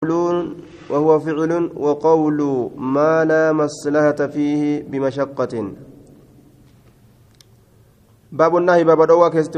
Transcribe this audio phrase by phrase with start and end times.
[0.00, 5.54] وهو فعل وقول ما لا مصلحة فيه بمشقة.
[8.32, 9.56] باب النهي باب دوا كيست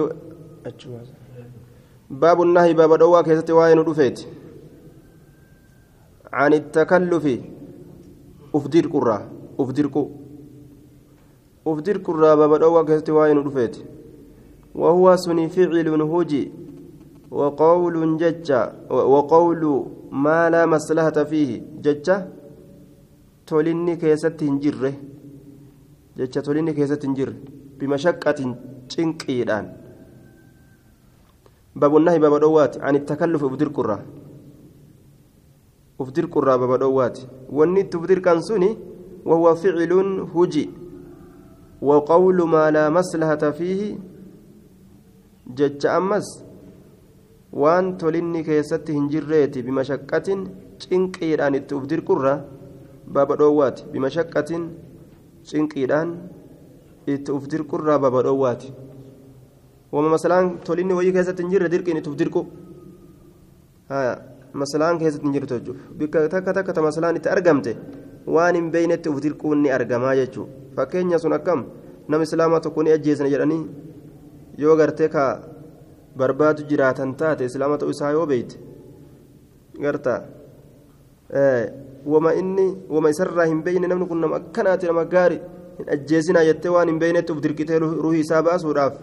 [2.10, 4.26] باب النهي باب دوا كيست وين رفيت
[6.32, 7.40] عن التكلف.
[8.54, 9.30] افدر قرة
[9.61, 10.11] افدركو
[11.66, 13.77] افدر قرة باب دوا كيست وين رفيت
[14.74, 16.52] وهو سني فعل هجي.
[17.30, 22.16] وقول ججا وقول ما لا مصلحة فيه ججا
[23.46, 24.95] توليني كيست هنجره
[26.16, 27.34] ججا توليني كيست هنجره
[27.78, 28.40] بمشقة
[28.90, 29.66] تنقيدان
[31.77, 33.98] باب النهي باب دوات عن التكلف أبدر قرة
[36.01, 37.18] أبدر قرة باب دوات
[37.51, 38.70] والنت تبدر كان سني
[39.24, 39.92] وهو فعل
[40.34, 40.70] هجي
[41.82, 43.98] وقول ما لا مصلحة فيه
[45.56, 46.52] جج أمس
[47.52, 50.47] waan tolinni keessatti hin jirreeti bimashaqqatin
[50.84, 52.34] cinqiidhaan itti uf dirqurra
[53.06, 54.63] baaba dhoowwaati bimashaqqatin
[55.51, 56.15] cinqiidhaan
[57.07, 58.73] itti uf dirqurraa baaba dhoowwaati
[59.93, 62.46] wama masalaan tolinni wayii keessatti hin jirre dirqiin itti uf dirqu.
[64.53, 65.81] Masalaan keessatti hin jirtu jechuudha.
[65.98, 67.76] Bikka takka takka ta masalaan itti argamte
[68.26, 70.53] waan hin beeynetti uf dirquun ni argamaa jechuudha.
[70.76, 71.66] Fakkeenya sun akkam?
[72.09, 73.66] Nama islaamaa tokko ni ajjeesna jedhanii
[74.59, 75.41] yoo gartee kaa
[76.16, 78.56] barbaadu jiraatan taate islaama ta'uu isaa yoo beeyte
[79.84, 80.15] garta
[82.15, 85.41] wama inni wama isarraa hin beeyne namni kun nama akkanaati nama gaari
[85.78, 88.94] hin ajjeesinaa jettee waan hin beeynetti uf dirqitee ruhii isaa baasuudhaaf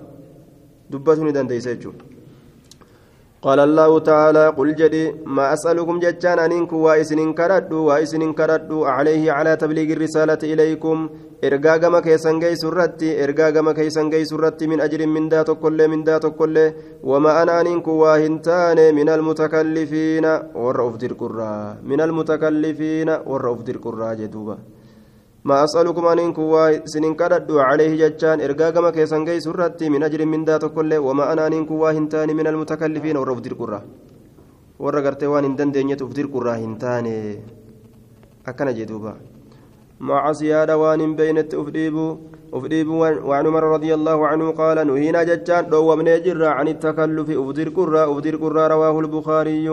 [0.92, 2.19] dubbatu ni dandeeysa jechuudha
[3.42, 9.56] قال الله تعالى قل جدي ما أسألكم جتان أنكم وإسن كردوا وإسن كردوا عليه على
[9.56, 10.98] تبليغ الرسالة إليكم.
[11.44, 15.88] إرقا كما كيسن جي سرتي إرقا كما كيسن جي سرتي من أجر من ذات كل
[15.88, 16.72] من ذات كل
[17.04, 20.94] وما أنا أنكم واهنتان من المتكلفين ورأف
[21.84, 23.78] من المتكلفين ورأف در
[24.20, 24.58] جدوبا
[25.44, 26.44] ما أسألكم أن إنكم
[26.86, 31.33] سنين كردوا عليه جتان إرقا كما كيسن جي سرتي من أجر من ذات كل وما
[31.33, 33.54] أنا أنكم واهنتان من المتكلفين ورأف در
[34.80, 37.16] warra gartee waan hin dandeenyetu uf dirqurraa hin taane
[38.52, 39.14] akkana jee duuba
[40.00, 42.17] معصية وان بينت أفديبو
[42.54, 42.95] أفديبو
[43.27, 48.04] وعن عمر رضي الله عنه قال نهينا ججان دو من جر عن التكلف أفدر قرى
[48.11, 49.67] أفدر قرى رواه البخاري.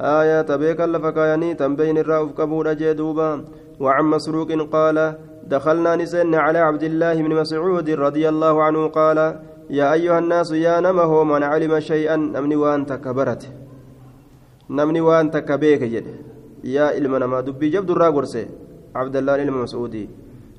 [0.00, 3.44] آية تبيك لفكايني تنبين الرأف كبور جدوبا
[3.80, 5.14] وعن مسروق قال
[5.46, 9.18] دخلنا نسن على عبد الله بن مسعود رضي الله عنه قال
[9.70, 13.52] يا أيها الناس يا نمه من علم شيئا نمني وأنت كبرت.
[14.70, 16.06] نمني وأنت كبيك جد.
[16.64, 18.46] يا إلمنا دبي جبد الراغرسي
[18.94, 20.08] عبد الله بن مسعود.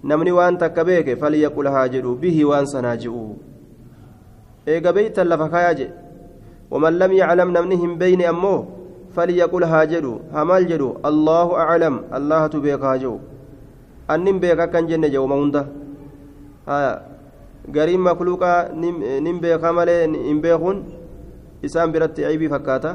[0.03, 3.33] نمني وان تكبيك فليقل هاجر به وأن سناجئوا.
[4.67, 5.89] ايغا بيت لفكايا
[6.71, 8.82] ومن لم يعلم نمنهم بين أمه.
[9.15, 11.95] فليقل هاجر همال جدو الله أعلم.
[12.17, 13.15] الله تبيك هاجو
[14.13, 15.63] انم بيك كان جنة جو موندا
[16.67, 16.79] ها
[17.75, 18.53] غريم مخلوقا
[19.25, 20.77] نم بيك مالي نم بيخون
[21.63, 22.91] isaan biratti aybii fakkaata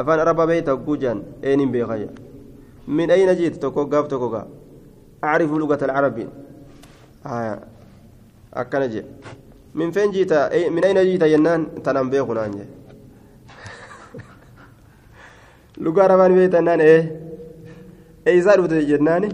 [0.00, 2.10] afaan araba beeyta guujaan eenin beekaya
[2.88, 4.46] من أين جئت تكو قاف تكو قاف
[5.24, 6.28] أعرف لغة العرب.
[7.26, 7.58] آه
[8.54, 9.02] أكن جي.
[9.74, 12.66] من فين جئت أي من أين جئت ينان؟ تنام بيخنا أنجي
[15.78, 17.20] لغة عربان بيت أنان إيه
[18.26, 19.28] أي زار بده جناني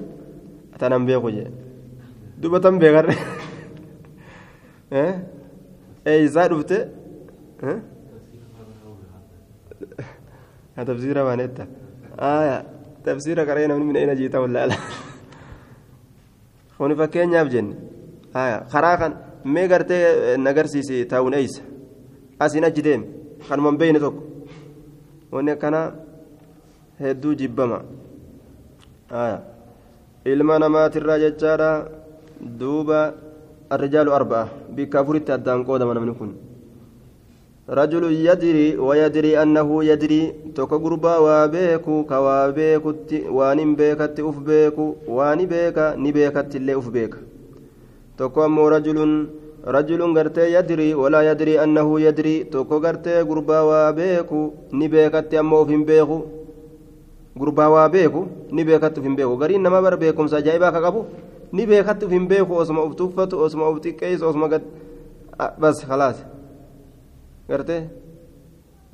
[0.79, 1.47] تنام بيخو جي
[2.39, 3.15] دوبا تم بيغر
[4.93, 5.27] إيه
[6.07, 6.89] أي زار بده
[7.63, 7.83] ها
[10.77, 11.67] هذا تفسير ما نتا
[12.21, 12.65] آه
[13.05, 14.77] تفسير قرينا من أين جئت ولا لا
[16.79, 17.75] خوني فكين ياب جن
[18.37, 19.09] آية خراقا
[19.45, 21.63] مي قرتي نقرسيسي تاون أيس
[27.02, 27.82] أسين أجدين خان من بين توك وني كان هدو جبما
[29.12, 29.54] آية
[30.26, 31.86] ilma namaatirraa jechaadha
[32.60, 33.14] duuba
[33.74, 36.32] الرجال أربعة بكافرت أدان قودما من كن
[37.70, 45.96] رجل يدري ويدري أنه يدري توك غربا وابيكو كوابيكوت وان بيكت أف بيكو وان بيكا
[45.96, 47.18] نبيكت اللي أف بيكا
[48.18, 49.28] توك أمو رجل
[49.68, 56.20] رجل غرتي يدري ولا يدري أنه يدري توك غرتي غربا وابيكو نبيكت أمو فين بيكو
[57.41, 58.21] غربا وابيكو
[58.53, 61.01] نبيكت فين بيكو غرين نما بر بيكم سجايبا كقبو
[61.53, 64.63] نبيكت فين بيكو أسمع أفتوفت أسمع أفتكيس أسمع قد
[65.63, 66.17] بس خلاص
[67.49, 67.89] gartee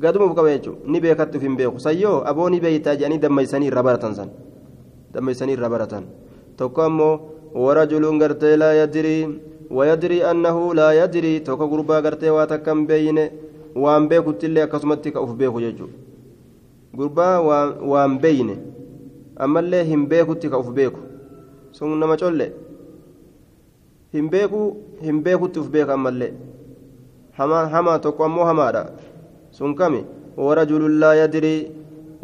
[0.03, 4.15] gadumuuf qaba jechuun ni beekatti hin beeku sayyoo aboo ni beeytaa jedhanii dammeessanii irra baratan
[4.19, 4.31] san
[5.15, 6.05] dammeessanii irra baratan
[6.57, 7.15] tokko ammoo
[7.65, 9.23] warajuluun gartee laa yadirii
[9.79, 13.25] wayadirii annahu laa yadirii tokko gurbaa gartee waa takka hin beeyne
[13.87, 16.04] waan beekuttillee akkasumatti ka uf beeku jechuudha
[16.99, 17.37] gurbaa
[17.93, 18.57] waan beeyne
[19.45, 21.01] ammallee hin beekutti ka uf beeku
[21.77, 22.47] sun nama colle
[24.15, 24.61] hin beeku
[25.07, 26.33] hin beekutti uf beeka ammallee
[27.75, 28.83] hamaa tokko ammoo hamaadha
[29.59, 30.01] sun kami
[30.47, 31.59] warajulun laa yadrii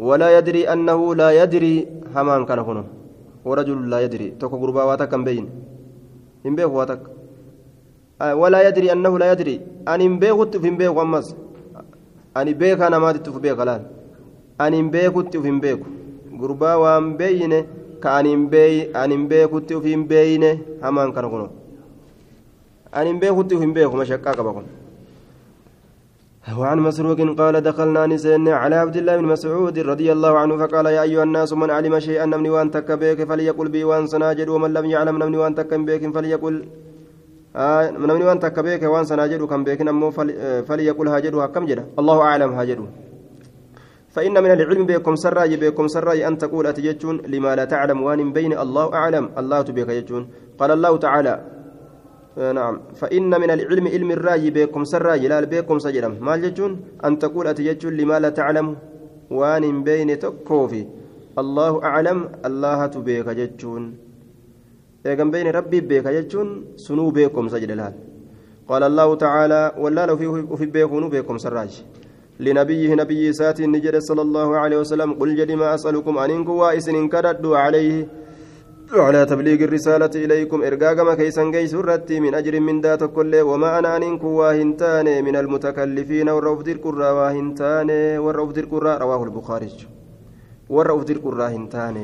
[0.09, 1.77] walaa yadrii annahu laa yadrii
[2.15, 2.83] hamaan kana kunu
[3.49, 5.49] warajulun laa yadrii tokko gurbaa waa takka hin beeyne
[6.45, 7.09] hin beeku waa takka
[8.41, 9.59] walaa yadrii annahu laa yadrii
[9.93, 11.35] ani hin beekutti uf hin beeku ammas
[12.41, 13.83] ani beekaa namaatitti uf beeka laal
[14.63, 15.85] ani hin beekutti uf hin beeku
[16.41, 17.59] gurbaa waan beeyne
[18.03, 18.35] ka ani
[19.15, 20.51] hin beekutti uf hin beeyne
[20.83, 21.47] hamaan kana kuno
[22.91, 24.69] ani hin beekutti uf hin beeku mashaqqaa qaba kun
[26.59, 31.01] وعن مسروق قال دخلنا نسين على عبد الله بن مسعود رضي الله عنه فقال يا
[31.01, 34.85] أيها الناس من علم شيئا نمني وأن تك بك فليقل بي وأن سناجد ومن لم
[34.85, 36.55] يعلم نمني وأن تك بك فليقل
[37.53, 40.11] takka beeke waan sanaa jedhu kan beekin ammoo
[40.67, 42.87] falyaqul haa jedhu akkam jedha allahu aclam haa jedhu
[44.11, 48.53] فإن من العلم بكم سراي بكم سراي أن تقول أتجتون لما لا تعلم وان بين
[48.53, 49.25] الله أعلم.
[49.39, 50.23] الله تبيك يجون
[50.59, 51.33] قال الله تعالى
[52.59, 52.75] نعم.
[52.95, 56.71] فإن من العلم علم الراي بكم سراي لا بكم سجرم ما يجون
[57.05, 58.67] أن تقول أتجتون لما لا تعلم
[59.31, 60.83] وان بين تكوفي.
[61.39, 63.83] الله أعلم الله تبيك يجون
[65.01, 67.93] eegan beeyne rabbii beeka jechuun sunuu beekomsa jedhe laal
[68.69, 70.13] qaala allahu tacaalaa wallaala
[70.55, 71.79] ufi beekuunu beekomsarraaji
[72.45, 77.57] لنبيه نبي ساتي نجد صلى الله عليه وسلم قل جد ما أسألكم أن وائسن كردوا
[77.57, 77.97] عليه.
[78.91, 83.97] على تبليغ الرسالة إليكم إرقاقما كيسا قيس الرتي من أجر من ذات كل وما أنا
[83.97, 87.89] أن إنكم واهنتان من المتكلفين والرفض القرى واهنتان
[88.23, 89.71] والرفض القرى رواه البخاري.
[90.69, 91.97] والرفض القرى هنتان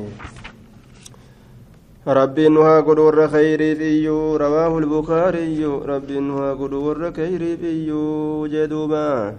[2.06, 4.08] ربي نها قد ور خيري
[4.44, 5.64] رواه البخاري.
[5.64, 9.36] ربي نها قد ور خيري فيو جدوبا.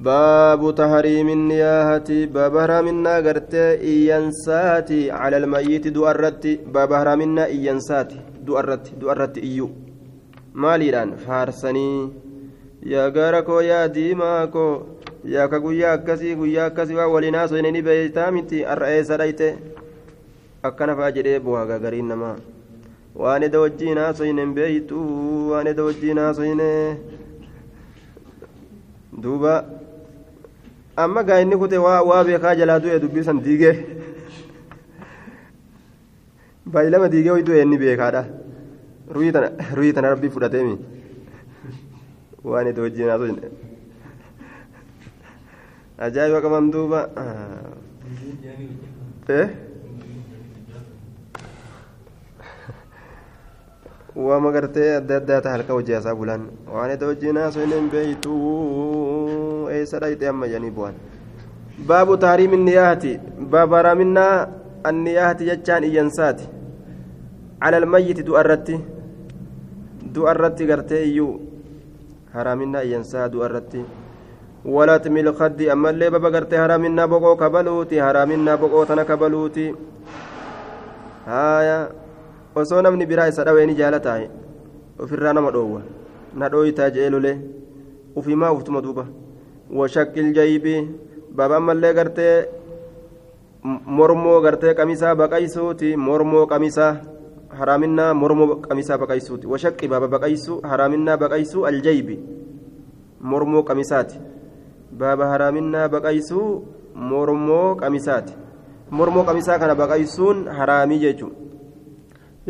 [0.00, 8.62] baabu tahariimi niyaahatii baaba haraaminnaa gartee iyyansaati cala almayyiti du'a irratti baaba haraaminnaa iyyansaati du'a
[8.64, 9.66] irratti du'a irratti iyyu.
[10.54, 11.12] Maaliidhaan?
[11.24, 12.12] Faarsanii
[12.92, 14.72] yaa gaara koo yaa diimaa koo
[15.34, 19.50] yaa ka guyyaa akkasii guyyaa akkasii waa waliin haasoyne ni beeytaa miti har'a eessa dhayte?
[20.62, 22.36] Akkana fa'a jedhee bu'aa gagariin namaa.
[23.16, 25.04] Waan eda wajjiin haasoyne hin beeytu
[30.96, 33.74] amma gaa inni kute waa beekaa jalaa du'e dubbisan diigee
[36.72, 38.22] baay'ilama diigee hoy du'e inni beekaadha
[39.14, 40.76] ruhii tana rabbii fudhateemi
[42.44, 43.50] waan eda wajjiin haasofne
[46.08, 47.00] ajaa'iba qaban duuba
[54.28, 58.38] addaa ta'a halkan hojii isaa bulan waan itti hojii naasoo hin beeytu
[59.80, 60.94] eessa dhayite amma jedhanii bu'an
[61.90, 63.18] baabu taariimi niyaahati
[63.56, 64.48] baabaraminaa
[64.92, 66.60] anniyaahati jechaan iyyansaati
[67.62, 68.80] على الميت دؤرتي
[70.14, 71.40] دؤرتي قرتي يو
[72.34, 73.82] حرامنا ينسى دؤرتي
[74.64, 79.74] ولا تميل خدي أما اللي بابا قرتي حرامنا بقو كبلوتي حرامنا بقو تنا كبلوتي
[81.26, 81.78] هايا
[82.54, 84.26] osoo namni biraa isa dhaweeni jaala taa'e
[85.02, 85.82] ofirraa nama dhoowwa
[86.38, 87.36] na dhooyitaa je'ee lolee
[88.16, 89.04] ufimaa uftuma duuba
[89.80, 90.80] washakkil jaybii
[91.36, 92.34] baaba ammallee gartee
[93.98, 96.92] mormoo gartee qamisaa baqaysuuti mormoo qamisaa
[97.58, 102.16] haraaminaa mormoo qamisaa baqaysuuti washaqqi baaba baqaysu haraaminaa baqaysuu aljaybi
[103.20, 104.18] mormoo qamisaati
[105.02, 106.48] baaba haraaminaa baqaysuu
[107.12, 108.34] mormoo qamisaati
[108.90, 111.49] mormoo qamisaa kana baqaysuun haraamii jechuudha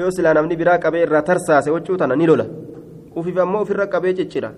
[0.01, 2.47] yoo silaa namni biraa qabee irraa tarsaase huccuu tana ni lola
[3.19, 4.51] ufiif ammoo ofirra qabee ciccira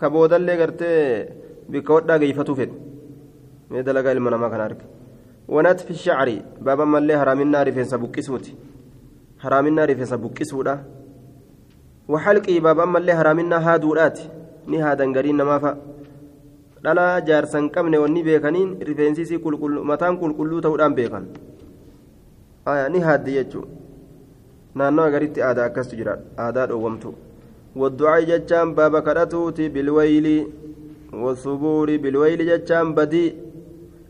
[0.00, 0.98] ka boodallee gartee
[1.72, 2.74] bikka hodhaa geeyfatuu fedhe
[3.70, 4.84] mee dalagaa ilma namaa kana arge
[5.56, 6.36] wanat fi shacri
[6.68, 8.52] baaba mallee haraaminaa rifeensa buqqisuuti
[9.44, 10.74] haraaminaa rifeensa buqqisuudha
[12.14, 14.30] waxalqii baaba mallee haraaminaa haaduudhaati
[14.70, 15.72] ni haadan gariin namaafa
[16.84, 19.40] dhalaa jaarsan qabne wanni beekaniin rifeensisii
[19.90, 21.24] mataan qulqulluu ta'uudhaan beekan
[22.92, 23.87] ni haaddi jechuudha
[24.80, 26.18] naannoo agaritti aadaa akkastu jira.
[26.44, 27.10] Aadaa dhoowwamtu.
[27.76, 30.26] والدعاء جتان بابا كرتوتي بالويل
[31.12, 33.34] والصبور بالويل جتان بدي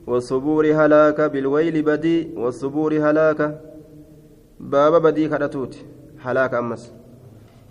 [0.06, 3.40] والصبور هلاك بالويل بدي والصبور هلاك
[4.60, 5.80] بابا بدي كرتوتي
[6.24, 6.92] هلاك أمس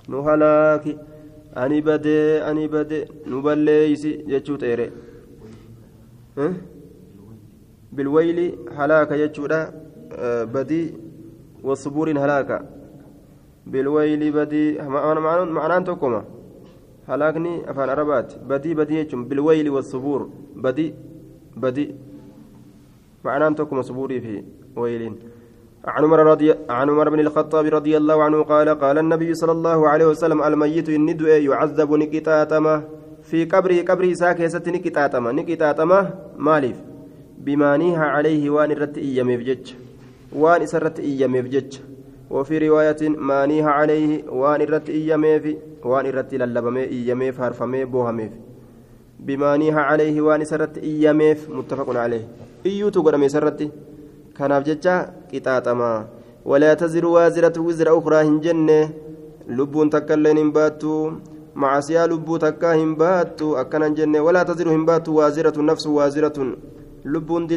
[0.09, 0.85] نو هلاك
[1.57, 4.91] أني بدي أني بدي نبليسي جتشوت إيري
[7.91, 8.39] بالويل
[8.77, 9.59] هلاك جتشوتا
[10.53, 10.93] بدي
[11.63, 12.76] والصبور هلاك
[13.71, 14.81] بالويل بدي
[15.57, 16.23] معناه تكما
[17.07, 18.29] هلاكني أفان عربات.
[18.49, 19.25] بدي بدي يجم.
[19.29, 20.29] بالويل والصبور.
[20.55, 20.93] بدي
[21.63, 21.95] بدي.
[23.25, 24.43] معناه تكم صبوري في
[24.75, 25.15] ويلين.
[25.85, 29.79] عن عمر رضي عن عمر بن الخطاب رضي الله عنه قال قال النبي صلى الله
[29.89, 31.07] عليه وسلم الميت إن
[31.49, 32.83] يعذب نكتاتما.
[33.23, 35.31] في قبره قبره ساكيست نكتاتما.
[35.31, 35.99] نكتاتما
[36.37, 36.77] مالف
[37.37, 39.73] بما نيها عليه وان رت إياميف جج.
[40.35, 41.71] وان سرت إياميف جج.
[42.31, 45.43] وفي رواية ما نيها عليه وان رت إياميف
[45.83, 48.31] وان رت للبمي إياميف هرفمي بوهميف
[49.19, 52.27] بما نيها عليه وان سرت إياميف متفق عليه
[52.65, 53.71] إيوتو قدمي سرت
[54.37, 54.95] kanaaf jecha
[55.29, 56.05] qixaaxamaa
[56.45, 58.75] walaa taziru waaziratu wizra ukraa hin jenne
[59.59, 60.97] lubbuun takka illeen hin baattu
[61.63, 66.51] macasiyaa lubbuu takkaa hin baattu akkanan jenne walaa taziru hin baattu waaziratu nafsu waaziratun
[67.03, 67.47] lubbuun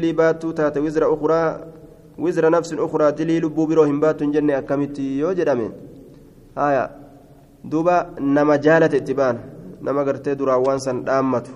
[8.66, 9.40] jaalate itti baana
[9.82, 11.50] nama gartee duraan waan san dhaammatu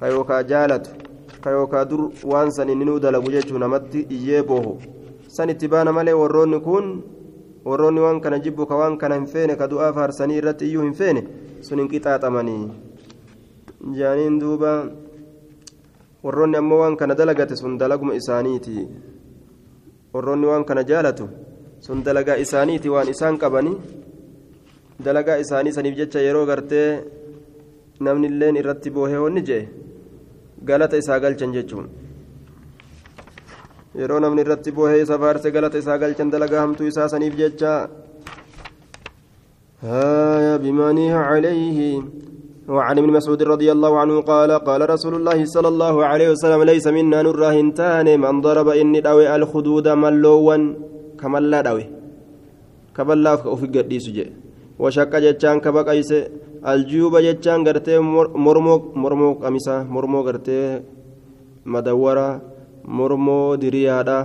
[0.00, 0.90] ka yookaa jaalatu
[1.42, 4.72] ka yookaa dur waan san inni nuu dalagu jechuu namatti iyyee boohu
[5.36, 6.86] san itti baana malee warroonni kun
[7.64, 10.94] warroonni waan kana jibbu ka waan kana hin feene ka du'aa faarsanii irratti iyyuu hin
[11.00, 11.22] feene
[11.68, 12.62] sun hin qixaaxamanii
[13.98, 14.72] jaaniin duuba
[16.24, 18.86] warroonni ammoo waan kana dalagate sun dalaguma isaaniiti
[20.14, 21.26] warroonni waan kana jaalatu
[21.86, 23.76] sun dalagaa isaaniiti waan isaan qabanii
[25.06, 26.88] dalagaa isaanii saniif jecha yeroo gartee
[28.06, 29.62] namni illeen irratti boohee honni jee
[30.68, 31.86] galata isaa galchan jechuun.
[34.00, 37.72] Yeroo namni irratti boohee isa faarse galata isaa galchan dalagaa hamtuu isaa saniif jecha
[39.82, 41.90] haaya bimaanii calayhi
[42.68, 46.86] وعن ابن مسعود رضي الله عنه قال قال رسول الله صلى الله عليه وسلم ليس
[46.86, 50.56] منا نراهنتان من ضرب إني داوي الخدود ملوا
[51.20, 51.84] كمن لا داوي.
[52.96, 54.24] كبلا في قديس جي
[54.78, 56.10] وشك جتان كبقيس
[56.64, 57.98] الجيوب جتان غرتي
[58.44, 60.80] مرمو مرمو قميصا مرمو غرتي
[61.66, 62.28] مدورة.
[62.84, 64.18] مرمو دريادا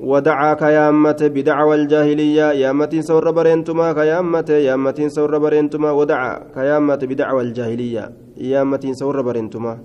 [0.00, 8.04] ودعا كيامته بدعوى الجاهلية يامتين سور برينتما كيامته يامتين سور برينتما ودعا كيامته بدعوى الجاهلية
[8.36, 9.78] يامتين سور برينتما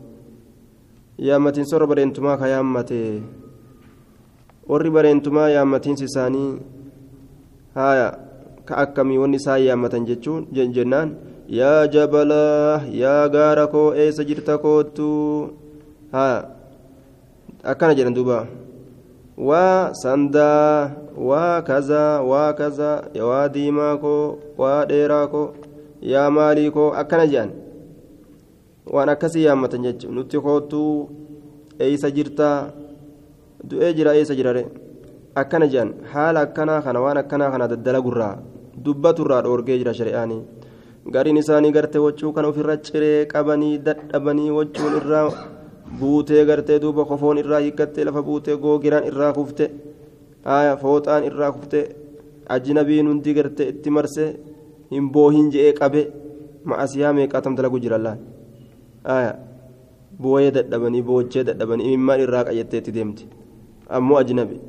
[1.20, 3.04] يامتين سور برينتما كيامته
[4.66, 6.58] warri bareentumaa yaammatiin isaanii
[7.78, 8.08] haya
[8.66, 11.12] ka akkamii wanni isaan yaammatan jechuun jennaan
[11.58, 15.10] yaa jabalaa yaa gaara koo eessa jirta koottu
[16.16, 16.40] haya
[17.74, 18.40] akkana jedhan duuba
[23.54, 25.48] diimaa koo waa dheeraa koo
[26.12, 27.52] yaa maalii koo akkana jedhan
[28.94, 30.82] waan akkasii yaammatan jechuun nutti koottu
[31.88, 32.58] eessa jirtaa
[33.70, 34.64] du'ee jira eessa jirare
[35.42, 38.36] akkana jedhan haala akkanaa kana waan akkanaa kana daddalagurraa
[38.86, 40.42] dubbaturraa dhoorgee jira shari'aanii
[41.18, 45.28] gariin isaanii gartee waccuu kana ofirra ciree qabanii dadhabanii waccuun irraa
[46.00, 49.66] buutee gartee duuba kofoon irraa hiikkattee lafa buutee googiraan irraa kufte
[50.82, 51.80] fooxaan irraa kufte
[52.56, 54.26] ajnabiin hundi gartee itti marse
[54.92, 56.02] hin boohin je'ee qabe
[56.72, 58.20] ma'asiyaa meeqaatam dalagu jira laan
[60.22, 63.26] booyee dadhabanii boochee dadhabanii imimmaan irraa qayyattee itti deemti.
[63.90, 64.60] Ammoo ajnabi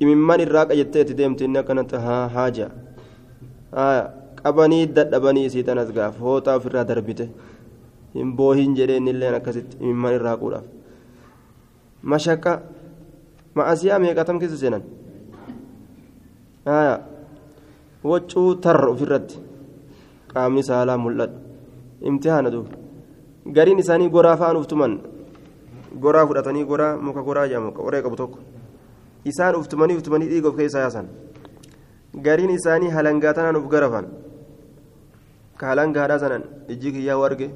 [0.00, 1.96] imimmaan irraa qayyattee itti deemti inni akkanatti
[2.36, 2.70] haaja
[4.42, 7.28] qabanii dadhabanii isii tanas gaaf hooxaa ofirraa darbite
[8.14, 10.64] hin boohin jedhee innilleen akkasitti imimmaan irraa quudhaaf.
[12.12, 12.52] Mashaqqa
[13.56, 14.82] ma'asiyaa meeqatam keessa seenan?
[18.10, 19.36] Waccuu tarra ofirratti
[20.32, 21.36] qaamni saalaa mul'atu
[22.08, 22.70] imtihaana duuba
[23.56, 24.92] gariin isaanii goraa fa'aan uftuman
[26.04, 28.38] goraa fudhatanii goraa muka goraa jedhamu qoree qabu tokko.
[29.30, 31.06] Isaan uftumanii uftumanii dhiiga of keessaa yaasan.
[32.26, 34.06] Gariin isaanii halangaa tanaan uf garafan.
[35.58, 37.48] Ka halangaadhaa sanan ijji kiyyaa warge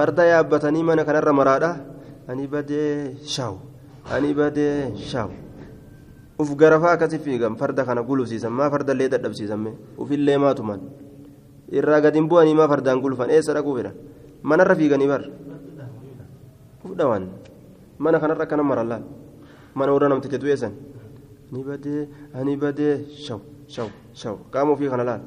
[0.00, 1.70] farda yaabbatanii mana kanarra maraadha
[2.32, 2.88] ani badee
[3.34, 3.54] shaaw
[4.16, 5.28] ani badee shaaw
[6.40, 10.80] uf garafaa akkasi fiigan farda kana gulufsiisan maa farda illee dadhabsiisanme ufillee maatuman
[11.78, 13.94] irraa gadi bu'anii maa fardaan gulufan eessa dhaquu fedhan
[14.50, 15.22] manarra fiiganii bar
[16.84, 17.24] uf dhawan
[18.04, 19.04] mana kanarra akkana marallaan
[19.78, 20.72] mana warra namticha du'eessan
[21.52, 22.94] ni badee ani badee
[23.26, 23.38] shaw
[23.74, 23.88] shaw
[24.22, 25.22] shaw qaama ofii kana laal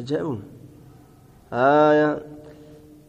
[0.00, 0.38] ajaa'ibum
[1.56, 2.08] haaya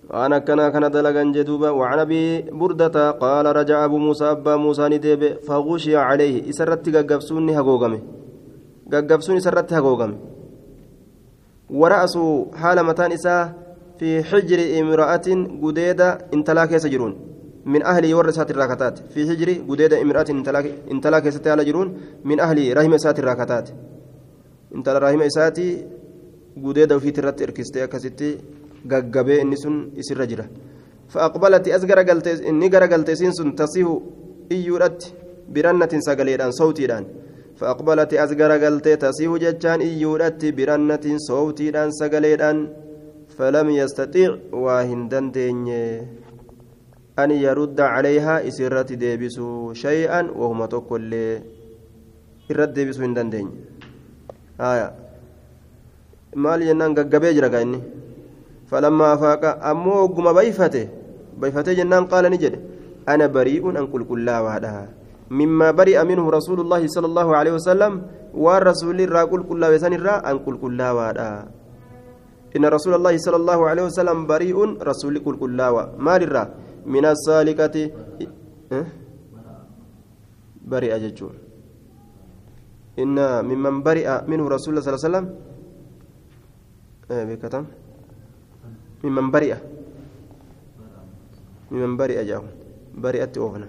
[0.10, 5.42] waan akkanaa kana dalagan jedhuuba وعن أبي بردة قال رجع أبو موسى أبا موسى نديب
[5.48, 6.50] فغشي عليه.
[6.50, 8.02] اسرت غغبسوني هغوغمه
[8.94, 10.18] غغبسوني سرت هغوغمه
[11.70, 13.54] ورأسه حال متان إساه
[14.00, 15.28] في حجر امرأة
[15.64, 17.14] قديدة انتلاك يسجرون
[17.66, 20.30] من أهل ورثات الراكتات في حجر قديدة امرأة
[20.92, 21.88] انتلاك يستيال جرون.
[22.26, 23.70] من أهل رحم سات الراكتات
[24.76, 25.68] انتلا رحم ساتي
[26.66, 28.38] قديدة في ترت إركستي أكستي
[28.92, 30.48] غغبي إني سن إسر جرة
[31.14, 33.88] فأقبلت أسجر قلت إني غر قلت سن تصيح
[34.52, 35.02] إيورت
[35.54, 37.04] برنة سقليدان صوتيدان
[37.60, 42.58] فأقبلت أزقر قلت تسيه جتان إيورت برنة صوتيدان سقليدان
[43.38, 44.32] فلم يستطيع
[44.64, 46.08] واهندن دينيه
[47.20, 51.14] أن يرد عليها إسرة ديبسو شيئا وهم تقول
[52.52, 53.48] إرد ديبسو هندن دين
[54.60, 55.06] آية
[56.36, 56.62] maal
[58.72, 60.90] jennaan gaggabee jira ka inni falammaa afaaqa ammoo ogguma bayfate
[61.40, 62.60] bayfatee jennaan qaala ni jedhe
[63.06, 64.88] ana bari'uun an qulqullaawaadha
[65.30, 68.02] mimmaa bari'a minhu rasuulullaahi sala allaahu aleyhi wasalam
[68.34, 71.48] waan rasuulli irraa qulqullaawe san irraa an qulqullaawaadha
[72.56, 77.92] inna rasuula allaahi sala allaahu aleyhi wasalam bari'uun rasuulli qulqullaawa maal irraa من السالكة
[80.66, 81.34] برئ ججون
[83.00, 85.26] إن ممن برئ منه رسول الله صلى الله عليه وسلم
[89.06, 89.54] ممن برئ.
[91.72, 92.48] ممن برئ جاهم
[93.04, 93.68] برئت أوفنا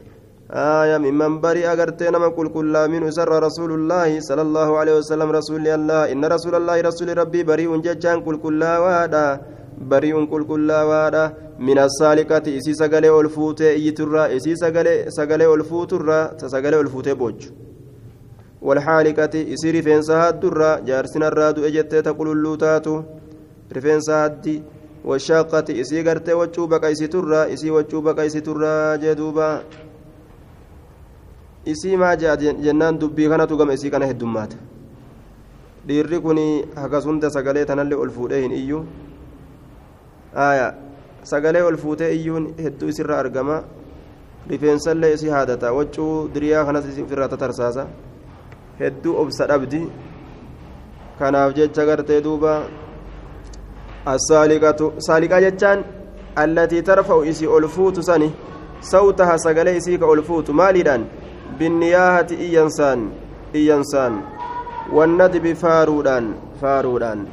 [0.50, 5.28] آية ممن برئ أغرتين من كل كل من سر رسول الله صلى الله عليه وسلم
[5.38, 6.00] رسول الله.
[6.12, 9.26] إن رسول الله رسول ربي بريء ججان كل كل وادا.
[9.93, 11.25] بريء كل كل وادا.
[11.59, 14.23] من السالكة إسي سغلي ألفوتي إيترا.
[14.37, 16.21] إسي سغلي سغلي ألفوترا
[16.52, 17.40] سغلي ألفوتي بوج.
[18.62, 22.97] والحالكة إسي رفنسا هادرا جارسنا الرادو إجت تقول اللوتاتو.
[23.76, 24.62] رفنسا هادي
[25.06, 29.62] والشاقة إسي غرتي وچوبك إسي ترا إسي وچوبك إسي ترا جدوبا
[31.66, 34.56] isii maa jea jennaan dubbii kanatu gama isii kana heddummaata
[35.86, 36.38] dhiirri kun
[36.76, 38.84] hagas hunda sagalee tanallee ol fuudhee hin iyyuu
[40.44, 40.68] aya
[41.22, 43.56] sagalee ol fuutee iyyuun hedduu isirra argama
[44.50, 47.86] rifeensallee isii haadata waccuu diriyaa kanas ofirraa tatarsaasa
[48.78, 49.82] hedduu obsa dhabdi
[51.18, 52.52] kanaaf jecha gartee duuba
[54.06, 55.84] saaliqaa jechaan
[56.36, 58.32] allatii tarfa'u isii ol fuutu sani
[58.80, 61.06] sawtaha sagalee isii ka ol fuutu maaliidhaan
[61.58, 63.10] بالنياهة إيانسان
[63.54, 64.12] إيانسان.
[64.92, 67.26] والندب فارودان فارودان.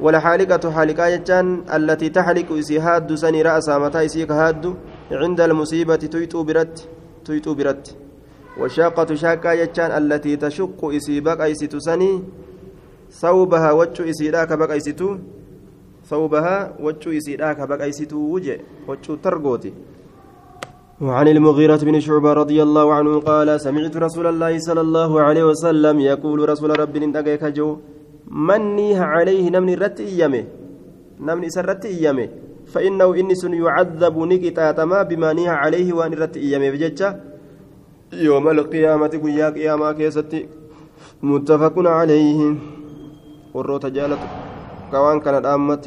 [0.00, 4.74] والحالقة حالقة جان التي تحلق إسيهاد سني رأسها متى إسيك هاد
[5.12, 6.88] عند المصيبة تيتو برت
[7.24, 7.96] تيتو برت.
[8.60, 12.22] والشاقة شاقة جان التي تشق إسيبك أيسيتو سني
[13.10, 15.08] ثوبها وجه إسيراك بك أيسيتو
[16.10, 19.72] ثوبها وجه إسيراك بك أيسيتو وجه وجه ترقوتي
[21.00, 26.00] وعن المغيرة بن شعبة رضي الله عنه قال سمعت رسول الله صلى الله عليه وسلم
[26.00, 27.68] يقول رسول رب ندقيك جو
[28.30, 30.44] من نيها عليه نمني رت إيامه
[31.20, 32.28] نمني سرت إيامه
[32.66, 36.70] فإنه إني سن يعذب نكتاتما بما نيها عليه وأن رت إيامه.
[36.70, 37.14] بجتة
[38.12, 40.48] يوم القيامة قيا قياما كيستي
[41.22, 42.54] متفق عليه.
[43.54, 44.22] والروت جالت.
[44.94, 45.84] كوان كانت أمت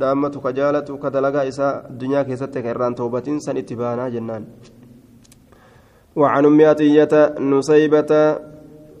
[0.00, 4.46] dhaammatu ka jaalatu ka dalagaa isaa addunyaa keessatti ka irraan toobatiin san itti baanaa jennaan.
[6.16, 8.12] وعن أم عطية نسيبة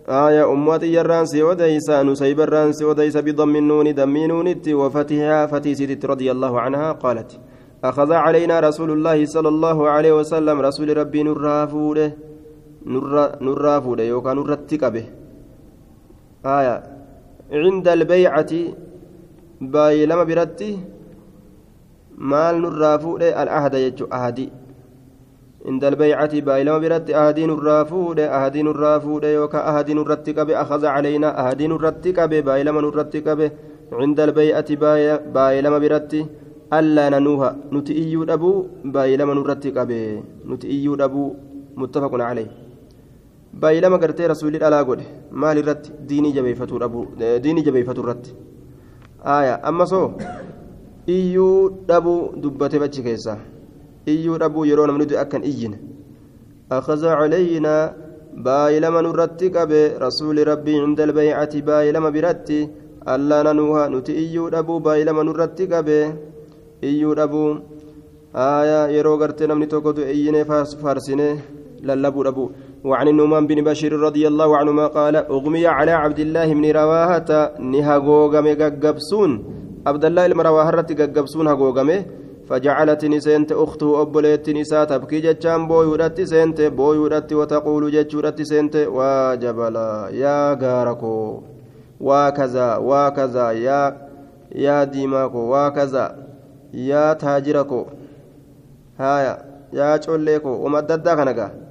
[0.08, 6.28] آية أم عطية الرانسي وديسة نسيب الرانسي وديسة بضم النون دم نون وفتحها فتيسة رضي
[6.30, 7.40] الله عنها قالت
[7.84, 12.12] أخذ علينا رسول الله صلى الله عليه وسلم رسول ربي نرافوده
[13.40, 15.06] نرافوده يوكا نرتك به
[16.46, 16.82] آية
[17.52, 18.52] عند البيعة
[19.60, 20.70] baay'ee lama biratti
[22.32, 24.50] maal nurraa fuudhe al'ahda jechuun ahadii
[25.64, 32.30] عند البيعة بايلما برت أهدين الرافود أهدين الرافود يوكا أهدين الرتكب أخذ علينا أهدين الرتكب
[32.44, 33.50] بايلما الرتكب
[33.92, 34.68] عند البيعة
[35.36, 36.12] بايلما برت
[36.78, 38.50] ألا ننوها نتئيو أبو
[38.94, 39.90] بايلما الرتكب
[40.50, 41.24] نتئيو أبو
[41.80, 42.50] متفق عليه
[43.62, 44.98] بايلما قرتي رسول الله
[45.42, 47.00] مال الرت ديني جبيفتو أبو
[47.44, 48.24] ديني جبيفتو الرت
[49.24, 50.12] aya amma soo
[51.06, 53.38] iyyuu dhabuu dubbate bachi keessa.
[54.06, 55.78] Iyyuu dhabuu yeroo namni du'e akkan iyyine.
[56.70, 57.92] Akaza calaynaa
[58.44, 62.68] baay'ilama nurratti qabe rasuuli rabbii cinda albaycati baay'ilama biratti
[63.06, 65.98] allaa nanuuha nuti iyyuu dhabuu baay'ilama nurratti qabe.
[66.82, 67.50] Iyyuu dhabuu
[68.34, 70.44] aya yeroo gartee namni tokko du'e iyyine
[70.82, 71.28] faarsine
[71.82, 72.50] lallabuu dhabuu
[72.84, 78.46] وعن النعمان بن بشير رضي الله عنهما قال أغمي على عبد الله بن رواهة نهاغوغم
[78.60, 79.30] غغبسون.
[79.86, 82.04] عبد الله بن رواهة غغبسون هاغوغم
[82.48, 90.38] فجعلت نسنت أخته أبليت نساء تبكي جتشان بويودت سنت بويودت وتقول جتشورت سنت وجبلا يا
[90.62, 91.42] غاركو
[92.00, 93.80] وكذا وكذا يا
[94.52, 96.06] يا ديماكو وكذا
[96.74, 97.84] يا تاجركو
[98.98, 99.34] هايا
[99.72, 101.63] يا تشوليكو ومددا كنغا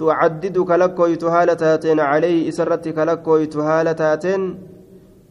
[0.00, 4.42] تعدد كلكويت هالتاتين عليه إسرت كلكويت هالتاتين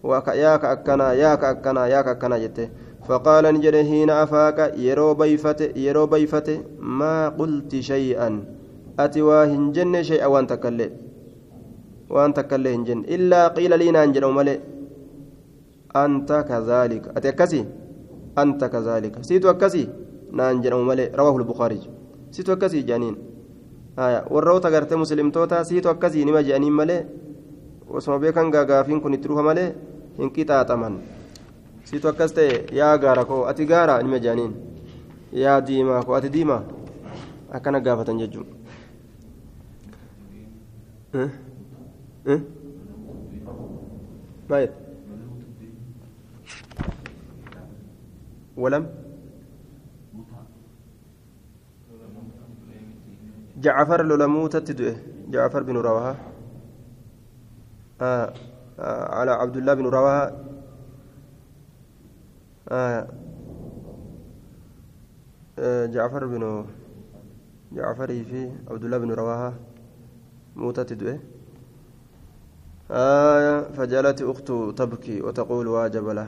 [0.10, 2.68] وياك أكنا ياك أكنا ياك أكنا جته
[3.08, 6.48] فقال نجد حين أفاك يرو بيفت يرو بيفت
[7.00, 8.32] ما قلت شيئا
[9.00, 10.90] waa hin jenne shay'a waan takkallee
[12.16, 14.58] waan takkallee hin jenne illaa qiila lii naan jedhamu malee
[16.02, 17.64] anta kazaalika ati akkasii
[18.44, 19.86] anta kazaalika siitu akkasii
[20.40, 21.84] naan jedhamu malee rawaahu lbukaarij
[22.38, 23.16] siitu akkasii jedhaniin
[24.34, 27.02] warroota gartee muslimtoota siitu akkasii nima jedhaniin malee
[27.90, 29.68] osuma beekan gaagaafiin kun itti dhufa malee
[30.18, 31.00] hin qixaaxaman
[31.92, 34.54] siitu akkas ta'e yaa gaara koo ati gaara nima jedhaniin
[35.44, 36.64] yaa diimaa koo ati diimaa
[37.60, 38.20] akkana gaafatan
[48.58, 49.09] ولم
[53.62, 54.96] جعفر لولموت تدوه
[55.28, 56.16] جعفر بن رواها
[58.02, 58.34] آه
[58.80, 60.46] آه على عبد الله بن رواها
[62.70, 63.08] آه
[65.60, 66.66] آه جعفر بن
[67.72, 69.54] جعفر في عبد الله بن رواها
[70.56, 71.20] موتت تدوه
[72.92, 76.28] آية فجلت أخته تبكي وتقول واجب له.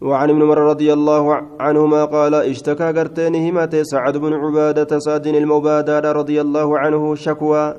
[0.00, 1.24] وعن ابن عمر رضي الله
[1.60, 7.74] عنهما قال اشتكى قرتين همت سعد بن عبادة سعد المبادة رضي الله عنه شكوى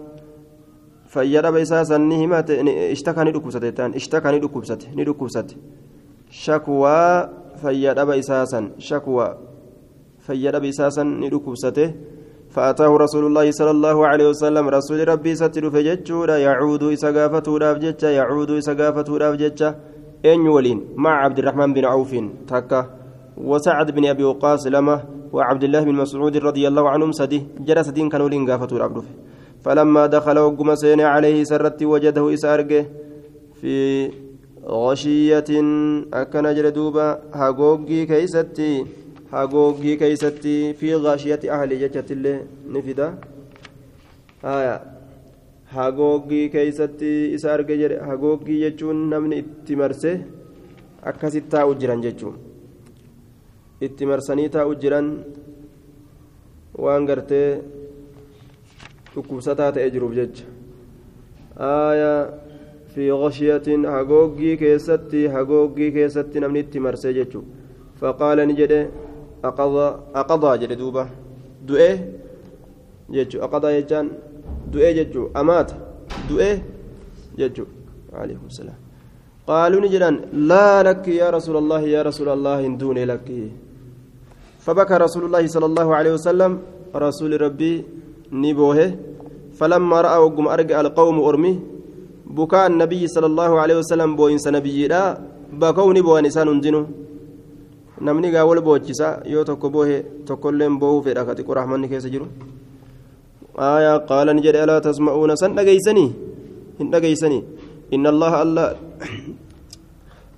[1.07, 2.49] فيرى بيساسا نهمت
[2.95, 5.47] اشتكى ندكبسة اشتكى ندكبسة ندكبسة
[6.29, 7.29] شكوى
[7.61, 9.37] فيرى بيساسا شكوى.
[10.19, 11.93] فيرى بيساسا ندكبسة
[12.49, 18.51] فأتاه رسول الله صلى الله عليه وسلم رسول ربي ستر فججورا يعود إسقافته رافجتشا يعود
[18.51, 19.69] إسقافته رافجتشا
[20.25, 22.15] أين ولين مع عبد الرحمن بن عوف
[22.47, 22.81] تكا
[23.37, 25.03] وسعد بن أبي وقاص لما
[25.33, 29.03] وعبد الله بن مسعود رضي الله عنهم سدي جرى سدين كانوا لين قافته رافجه
[29.63, 32.85] فلما دخل وقم سين عليه سرت وجده إسارقه
[33.61, 34.11] في
[34.67, 35.49] غشية
[36.13, 38.85] أكن جردوبا هاغوغي كيستي
[39.31, 42.37] hagoogii keeysatti fi gaashiyati ahli jechatillee
[42.73, 43.09] ni fida
[44.41, 44.81] haya
[45.75, 50.11] hagoogii keeysatti isa arge jedhe hagoogii jechuun namni itti marse
[51.11, 52.35] akkasit taa'u jiran jechuun
[53.87, 55.07] itti marsanii taa'u jiran
[56.83, 57.49] waan gartee
[59.13, 60.45] dhukkubsataa ta'e jiruuf jecha
[61.59, 62.13] haya
[62.93, 67.45] fi gashiyatin hagoogii keessatti hagoogii keessatti namni itti marsee jechuun
[68.01, 68.79] faqaala ni jedhe
[70.21, 71.03] aqadaa jedhe duuba
[71.67, 71.93] du'ee
[73.17, 74.09] jechuu aqadaa jechaan
[74.73, 75.75] du'ee jechuu amaata
[76.29, 76.55] du'ee
[77.39, 77.67] jechuu
[79.49, 80.15] qaaluu ni jedhan
[80.49, 83.41] laa lakki yaa rasuula allahi yaa rasuula allahi hin duune lakki
[84.65, 86.51] فبكى رسول الله صلى الله عليه وسلم
[87.05, 87.73] رسول ربي
[88.43, 88.79] نبوه
[89.59, 91.53] فلما رأى وقم أرجع القوم أرمي
[92.37, 95.03] بكاء النبي صلى الله عليه وسلم بوينس نبي لا
[95.61, 96.81] بكوا نبوه نسان دينه
[98.01, 102.27] namni gaa wal boochisa yoo tokko boohe tokkolleen boohuu fedha ka xiqqoo rahmanni keessa jiru
[104.09, 106.09] qaala ni jedhe alaa tasma'uuna san dhageeysanii
[106.79, 107.43] hin dhageeysanii
[107.97, 108.69] inna allaha allah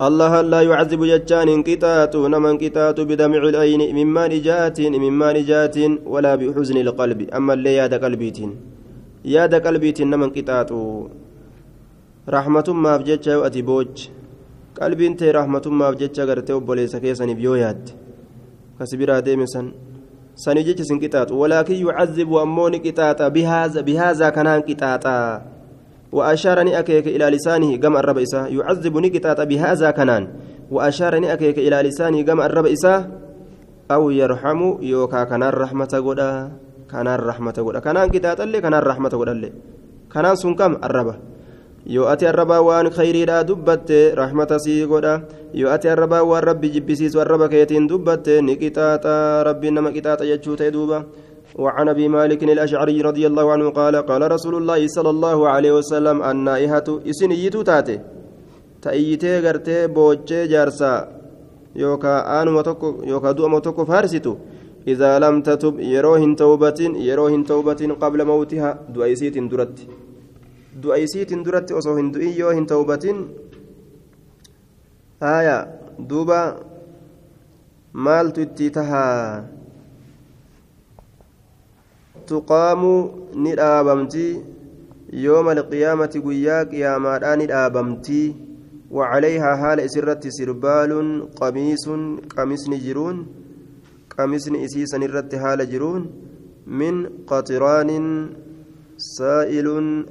[0.07, 5.77] الله لا يعذب جتان انقطاط نما انقطاط بدمع العين مما نجات مما نجات
[6.13, 8.37] ولا بحزن القلب أما اللي ياد قلبيت
[9.35, 10.71] ياد قلبيت نما انقطاط
[12.35, 13.95] رحمة ما جتة وأتي بوج
[14.81, 17.91] qalbiin ta'e rahmatummaaf jecha gartee obboleessa keessaniif yoo yaadde
[18.77, 19.45] kasi biraa deeme
[20.41, 23.29] san sanii jecha sin qixaaxu walaakin yucazibu ammoo ni qixaaxa
[23.85, 25.15] bihaazaa kanaan qixaaxa
[26.11, 30.27] وأشار أكيك إلى لسانه جمع الرب إساه يعذب نقطة بهذا كنان
[30.71, 33.07] وأشار أكيك إلى لسانه جمع الرب إساه
[33.91, 36.51] أو يرحم يوكا كنان رحمة قدا
[36.91, 39.51] كنان رحمة قدا كنان قطعة اللي كنان رحمة قدا اللي
[40.13, 41.15] كنان سنكم الربه
[41.85, 45.21] yoo ati arrabaa waan khayriidhaa dubbatte rahmata sii godha.
[45.53, 50.55] Yoo ati arrabaa waan rabbi jibbisiisu arraba keetiin dubbatte ni qixaaxa rabbiin nama qixaaxa jechuu
[50.55, 51.05] ta'e duuba.
[51.55, 56.23] وعن ابي مالك الاشعري رضي الله عنه قال قال رسول الله صلى الله عليه وسلم
[56.23, 57.99] النائحة اسن يتو تاتي
[58.81, 60.93] تأيتي غرتي بوجه جارسا
[61.75, 64.35] يوكا آنما تكو يوكا دوما تكو فارسيتو
[64.87, 69.77] إذا لم تتب يروهن توبة يروهن توبة قبل موتها دعيسيت درت
[70.83, 73.23] du'a isiitiin duratti osoo hin du'in yoo hin tawbatin
[75.25, 75.57] haya
[76.11, 76.39] duuba
[78.09, 79.43] maaltu itti tahaa
[82.31, 82.93] tuqaamu
[83.45, 84.27] ni dhaabamti
[85.25, 88.21] yooma alqiyaamati guyyaa qiyaamaadhaa ni dhaabamti
[88.91, 90.91] وعليها حال إسرت سربال
[91.41, 91.85] قميص
[92.37, 93.17] قميص جرون
[94.17, 96.01] قميص إسيسا الرت حال جرون
[96.67, 96.93] من
[97.27, 97.89] قطران
[99.01, 99.67] سائل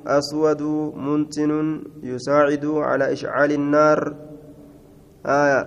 [0.07, 0.63] أسود
[1.07, 4.01] منتن يساعد على إشعال النار
[5.27, 5.61] آية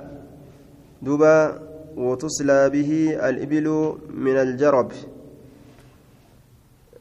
[1.02, 1.60] دبا
[1.98, 2.92] وتصلى به
[3.30, 3.68] الإبل
[4.14, 4.92] من الجرب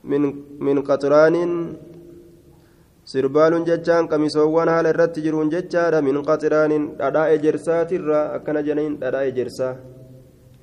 [0.05, 0.23] من
[0.61, 1.37] من قطران
[3.05, 9.75] sirbaaluun jechaan qamisoowwan haala irratti jiruun jechaadha min qaxiraanin dhadhaa ejersaatirraa akkana jedhaniin dhadhaa ejersaa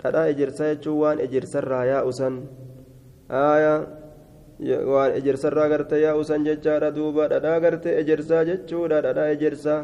[0.04, 2.36] dhadhaa ejersaa jechuun waan ejersarraa yaa'usan
[4.91, 9.82] waan ejersarraa gartee yaa'usan jechaadha duuba dhadhaa gartee ejersaa jechuudha dhadhaa ejersaa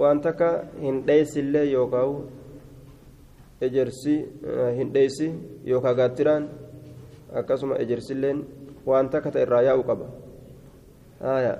[0.00, 0.48] waan takka
[0.80, 2.28] hin dheessillee yookaan
[3.60, 4.16] ejersi
[4.78, 5.28] hin dheessi
[5.70, 6.44] yookaan gaattiraan
[7.40, 8.44] akkasuma ejersilleen
[8.86, 10.06] waan takka ta'e irraa yaa'u qaba.
[11.24, 11.58] آية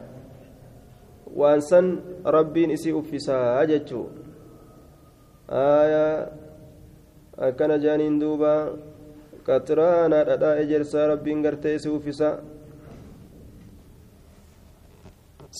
[1.34, 1.86] وأنسن
[2.26, 4.02] ربين إسي أفسا أجتشو
[5.50, 6.28] آية
[7.38, 8.18] أكن جانين
[9.46, 12.30] قطرانا ددا إجرسا ربين قرتي إسي أفسا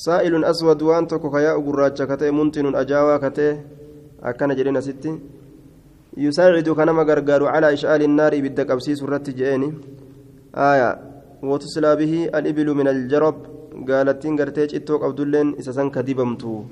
[0.05, 3.51] سائل أسود وأن تكو خياء قراجة كتئ منتن أجاوا كتئ
[4.23, 5.12] أكن جرين ستي
[6.16, 9.68] يساعد كنما غرغر على إشعال النار بدك أبسيس الرت جئني
[10.70, 10.90] آية
[11.42, 13.38] وتصلى به الإبل من الجرب
[13.83, 16.64] gaalattiin gartee cittoo qabdulleen isa san ka dibamtu.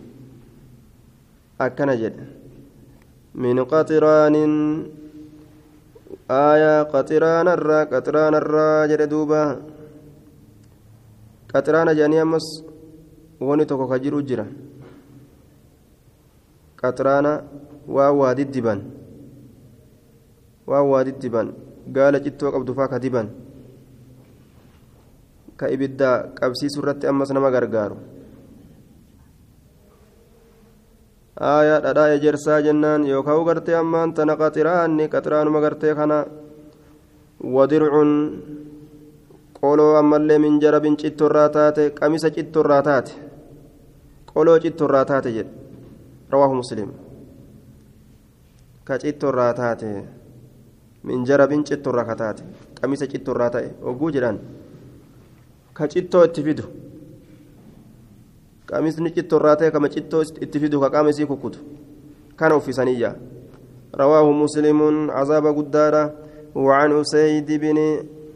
[1.59, 2.25] Akkana jedhe.
[3.35, 4.53] Min qaxiraanin
[6.29, 9.40] aayaa qaxiraanarraa qaxiraanarraa jedhe duuba
[11.53, 12.46] qaxiraana jedhanii ammas
[13.48, 14.46] wani tokko ka jiru jira
[16.81, 17.33] qaxiraana
[17.94, 18.81] waan waa diddiban
[20.66, 21.48] waan waa diddiban
[21.94, 23.29] gaala cittoo qabdu faa ka diban
[25.59, 27.07] ka ibidda qabsiisu irratti
[31.50, 36.18] aayaa dhadhaa ejersaa jennaan yookaan gartee ammaan tana qaxiraanni qaxiraanuma gartee kana.
[37.55, 38.12] Wadircuun
[39.61, 43.12] qoloo ammallee minjarabin cittorraa taate qamisa cittorraa taate.
[44.33, 45.50] Qoloo cittorraa taate jedhe.
[46.31, 46.90] Rawaahu muslim.
[48.85, 49.90] Ka cittorraa taate.
[51.02, 52.42] Minjarabin cittorraa ka taate.
[52.81, 53.74] Qamisa cittorraa ta'e.
[53.83, 54.38] Oguu jedhaan.
[55.74, 56.62] Ka cittoo itti fidu
[58.72, 61.58] irraa ta'e kama cittoo itti fidu ka qaama isii kukkutu
[62.37, 63.14] kana uffisaniyya
[63.92, 66.12] رواه مسلم عذاب قدارة
[66.54, 67.78] وعن أسيد بن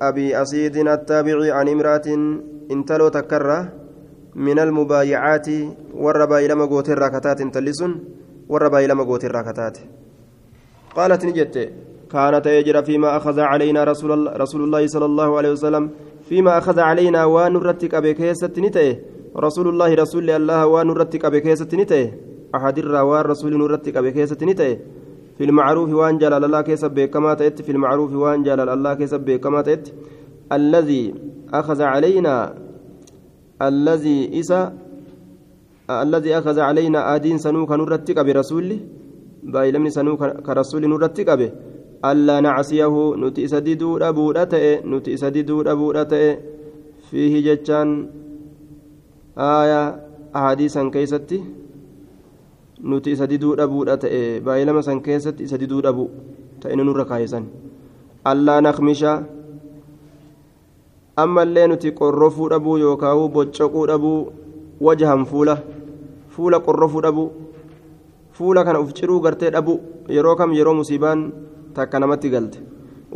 [0.03, 2.09] أبي أسيد التابعي عن امرأة
[2.71, 3.73] انتلو تكرة
[4.35, 5.49] من المبايعات
[5.95, 7.93] والربا إلى مقوت الراكتات انتلسن
[8.49, 9.79] والربا إلى مقوت الراكتات
[10.97, 11.73] قالت نجت
[12.13, 15.91] كانت يجرى فيما أخذ علينا رسول رسول الله صلى الله عليه وسلم
[16.29, 18.97] فيما أخذ علينا ونرتك أبكيسة نتئه
[19.37, 22.09] رسول الله رسول الله ونرتك أبكيسة نتئه
[22.55, 24.77] أحد الروان رسول نرتك أبكيسة نتئه
[25.39, 29.61] في المعروف وان جلال الله كيسب كما تأت في المعروف وان جلال الله كيسب كما
[29.63, 29.89] تأت
[30.53, 31.15] الذي
[31.53, 32.55] أخذ علينا
[33.63, 34.73] الذي إسا
[35.91, 38.79] الذي أخذ علينا آدين سنوك نرتك برسوله
[39.43, 41.51] بايلمني سنوك كرسول نرتك به
[42.05, 46.39] ألا نعصيه نتي سديدو أبودا تأي نتي سديدو أبودا تأي
[47.11, 47.89] فيه جتان
[49.39, 49.83] آية
[50.37, 51.41] أحاديثا كيستي
[52.77, 56.05] nuti isa diduu dhabuudha ta'e baay'ilama san keessatti isa diduu dhabu
[56.61, 57.49] ta'e nurra kaayisan
[58.31, 59.13] allaa naqmisha
[61.25, 64.29] ammallee nuti qorrofuu dhabuu yookaan boccaquu dhabuu
[64.81, 65.57] wajahan fuula
[66.37, 67.29] fuula qorrofuu dhabuu
[68.37, 69.81] fuula kana uf ciruu gartee dhabu
[70.17, 71.21] yeroo kam yeroo musiibaan
[71.75, 72.61] takka namatti galte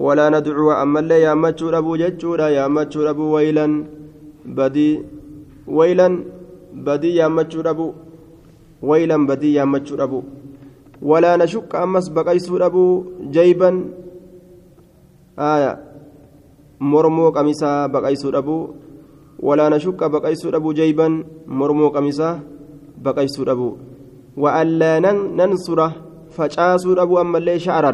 [0.06, 3.72] walaa nadcuwa ammallee yaammachuu dhabuu jechuudha yaammachuu dhabuu waylan
[4.56, 4.94] badii
[5.78, 6.14] waylan
[6.86, 7.94] badii yaammachuu dhabuu
[8.90, 10.22] waylan badii yaammachuu dhabuu
[11.10, 13.04] walaa nashukka ammas baqaysuu dhabuu
[13.36, 13.76] jayban
[15.36, 15.72] aya
[16.80, 18.62] mormoo qamisaa baqaysuu dhabuu
[19.48, 22.34] walaa nashukka baqaysuu dhabuu jayban mormoo qamisaa
[23.04, 23.72] baqaysuu dhabuu
[24.36, 24.92] وألا
[25.38, 25.90] ننصر
[26.30, 27.92] فجاسوا أبو أما اللي شعرا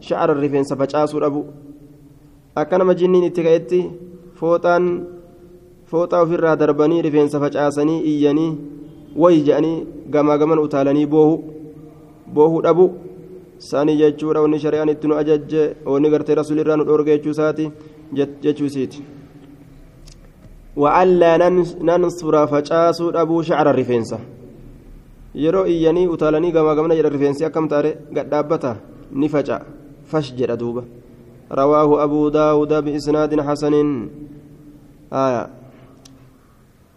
[0.00, 1.42] شعر الرفين فجاسوا أبو
[2.56, 3.90] أكنما جنين اتقيتي
[4.34, 4.82] فوطان
[5.94, 8.48] فوطا في الرا دربني رفين فجاسني إياني
[9.22, 9.72] ويجاني
[10.14, 11.30] قما قما أتالني بوه
[12.34, 12.86] بوه أبو
[13.58, 17.70] saanii jechuudha wanni shari'aan itti nu ajajje wanni gartee rasuulirraa nu dhoorge jechuu isaati
[18.44, 19.00] jechuu isiiti
[20.82, 21.38] wa'allaa
[21.88, 24.18] nansura facaasuu dhabuu shacra rifeensa
[25.44, 28.76] yeroo iyyanii utaalanii gamaa gamana jedha rifeensi akkam taare gadhaabbata
[29.12, 29.60] ni faca
[30.10, 30.82] fash jedha duuba
[31.60, 33.90] rawaahu abuu daawuda biisnaadin xasanin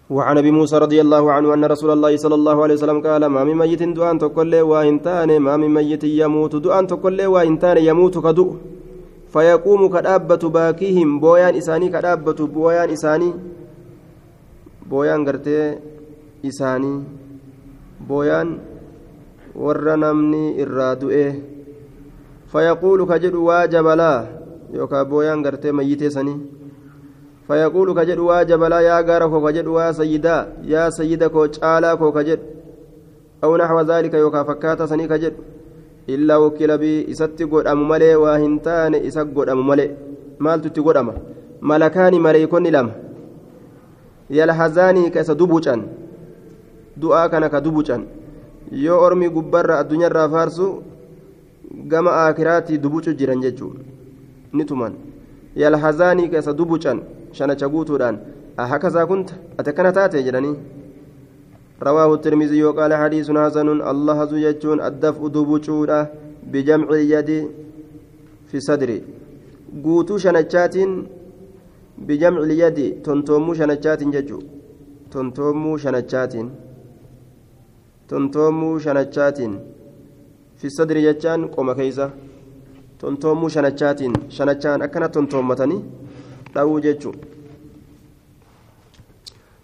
[0.10, 3.44] وعن أبي موسى رضي الله عنه أن رسول الله صلى الله عليه وسلم قال ما
[3.44, 8.56] من ميت دعاء تقول وانتان ما من ميت يموت دعاء تقول وانتان يموت كدو.
[9.34, 12.90] فيقوم كدابة باكيهم بويان إساني كدابة بويان
[16.48, 16.94] إساني
[18.08, 18.50] بويان
[19.58, 21.26] warra namni irraa du'e
[22.54, 24.28] fayaquulu ka jedhu waa jabalaa
[24.70, 26.38] yookaan booyaan gartee mayyitee sanii
[27.48, 32.40] فيقول كجد واجب لا يا غارك كجد وا سيدا يا سيدك وجالا كجد.
[33.44, 35.34] أو نحو ذلك يوكا فكاتا سني كجد.
[36.10, 39.88] إلا وكيل بي إساتي قد أم ملي وهنتان إسات قد أم ملي.
[40.40, 41.14] مال تتي قد أم
[41.62, 42.88] ملكان مليكون لم
[44.30, 45.82] يلحزاني كيس دبوشان
[47.32, 48.06] kana ka dubucan
[48.72, 50.84] yoo ormi gubbarra addunyaarraa faarsu
[51.88, 53.78] gama aakiraatii dubucu jiran jechuun
[54.54, 54.94] ni tuman
[55.56, 56.30] yalhazaanii
[57.40, 58.18] shanacha guutuudhaan
[58.64, 60.58] ahakasaa kunta ate kana taate jedhanii
[61.88, 66.00] رواه الترمذي وقال حديث حسن الله زجاجون الدفء دبوچودا
[66.52, 67.30] بجمع اليد
[68.50, 68.98] في صدري
[69.86, 70.76] قوتو شنچات
[72.08, 74.40] بجمع اليد تنتومو شنچات ججو
[75.14, 76.34] تنتومو شنچات
[78.10, 79.54] tontoomuu shanachaatiin
[80.60, 82.06] fi sadri jechaan qoma keeysa
[83.00, 85.80] tontoomuu shanachaatiin shanachaan akkana tontoommatanii
[86.56, 87.16] dha'uu jechuu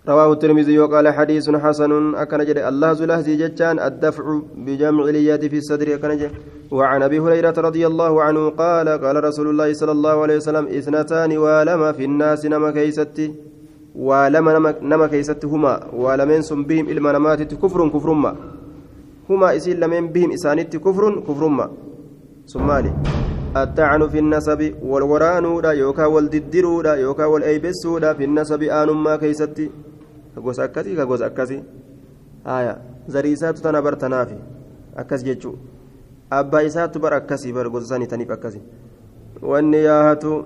[0.08, 4.26] رواه الترمذي وقال حديث حسن أكن جد الله زلهزي جتان الدفع
[4.66, 6.30] بجمع اليد في الصدر أكن
[6.72, 11.32] وعن أبي هريرة رضي الله عنه قال قال رسول الله صلى الله عليه وسلم اثنتان
[11.38, 13.32] ولما في الناس نما كيستي
[13.96, 18.36] waa lama nama keeysatti huma waa lameen sun bihim ilma namaatitti kufrun kufrumma.
[19.28, 21.70] Huma isiin lameen bihim isaanitti kufrun kufrumma.
[22.46, 22.66] Sun
[23.58, 29.72] الطعن في النسب والورانودا يوكا والددرودا يوكا والأيبسودا في النسب آنما كيستي.
[30.36, 31.64] كغوس أكسي كغوس أكسي.
[32.48, 32.78] آية.
[33.08, 34.38] زريسات تنبر تنافي
[34.98, 35.54] أكس جيتشو.
[36.34, 38.62] أبا إسات بر أكسي بر غوساني تنيف أكسي.
[39.42, 40.46] والنياهة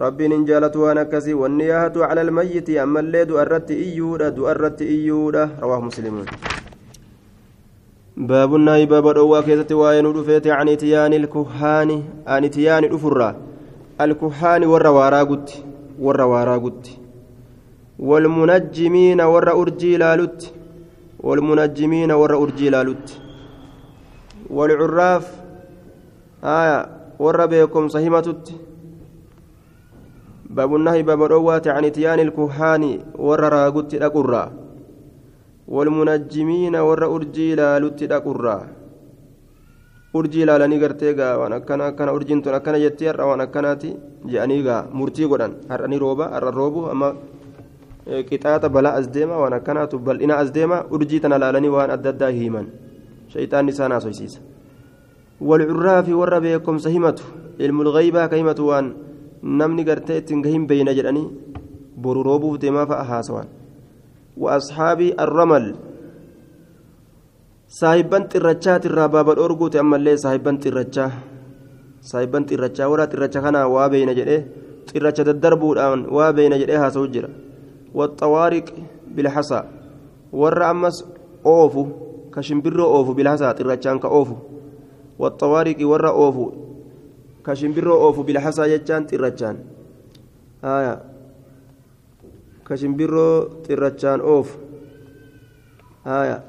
[0.00, 5.82] rabbiin hin jaalatu waan akkasii wanni yaahatu cala almayyiti ammallee du'arratti iyyuudha du'arratti iyyuudha rawaahu
[5.88, 6.28] muslimuun
[8.20, 13.36] باب النهي باب الأوى كيست وين رفيت عن إتيان الكهان عن إتيان الأفرة.
[14.00, 15.64] الكهان ور واراغت
[16.00, 16.90] ور واراغت
[17.98, 20.52] والمنجمين ور أرجي لالت
[21.20, 23.20] والمنجمين ور أرجي لالت
[24.50, 25.26] والعراف
[26.44, 26.86] آية
[27.18, 28.52] ور بكم صهمتت
[30.50, 34.59] باب النهي باب الروات عن إتيان الكهان ور راغت دقرا
[35.70, 38.58] والمنجمين ور ارجي لالت دقرا
[41.40, 43.90] waan akkana akkana urjiin tun akkana jettee har'a waan akkanaati
[44.26, 47.08] jedhanii gaa murtii godhan har'anii rooba har'a roobu amma
[48.28, 52.30] qixaaxa balaa as deema waan akkanaatu bal'ina as deema urjii tana ilaalanii waan adda addaa
[52.38, 52.66] himan
[53.32, 54.40] shayxaanni isaan haasoysiisa
[55.48, 57.24] walcurraafi warra beekomsa himatu
[57.64, 58.86] ilmul gaybaa ka himatu waan
[59.42, 61.26] namni gartee ittiin gahin beeyna jedhanii
[64.36, 65.66] وأصحاب الرمل.
[67.68, 71.10] صاحبان ترچات الرابا بدورغوت أما اللي صاحبان ترچا
[72.02, 74.44] صاحبان ترچا ولا ترچا كان وابين جده
[74.90, 77.30] ترچا الدربودان وابين جده هاسو جرا
[77.94, 78.66] والطوارق
[79.14, 79.60] بالحصى.
[80.32, 81.04] ور أمس
[81.46, 81.86] أوفو
[82.34, 84.36] كشمبرو أوفو بالحصى ترچان كأوفو.
[85.18, 86.70] والطوارق ور أوفو
[87.42, 89.56] kashimbirroo oofu bilhasaa jechaan xirrachaan
[92.70, 94.58] haya kashimbirroo xirrachaan oofu
[96.04, 96.42] haya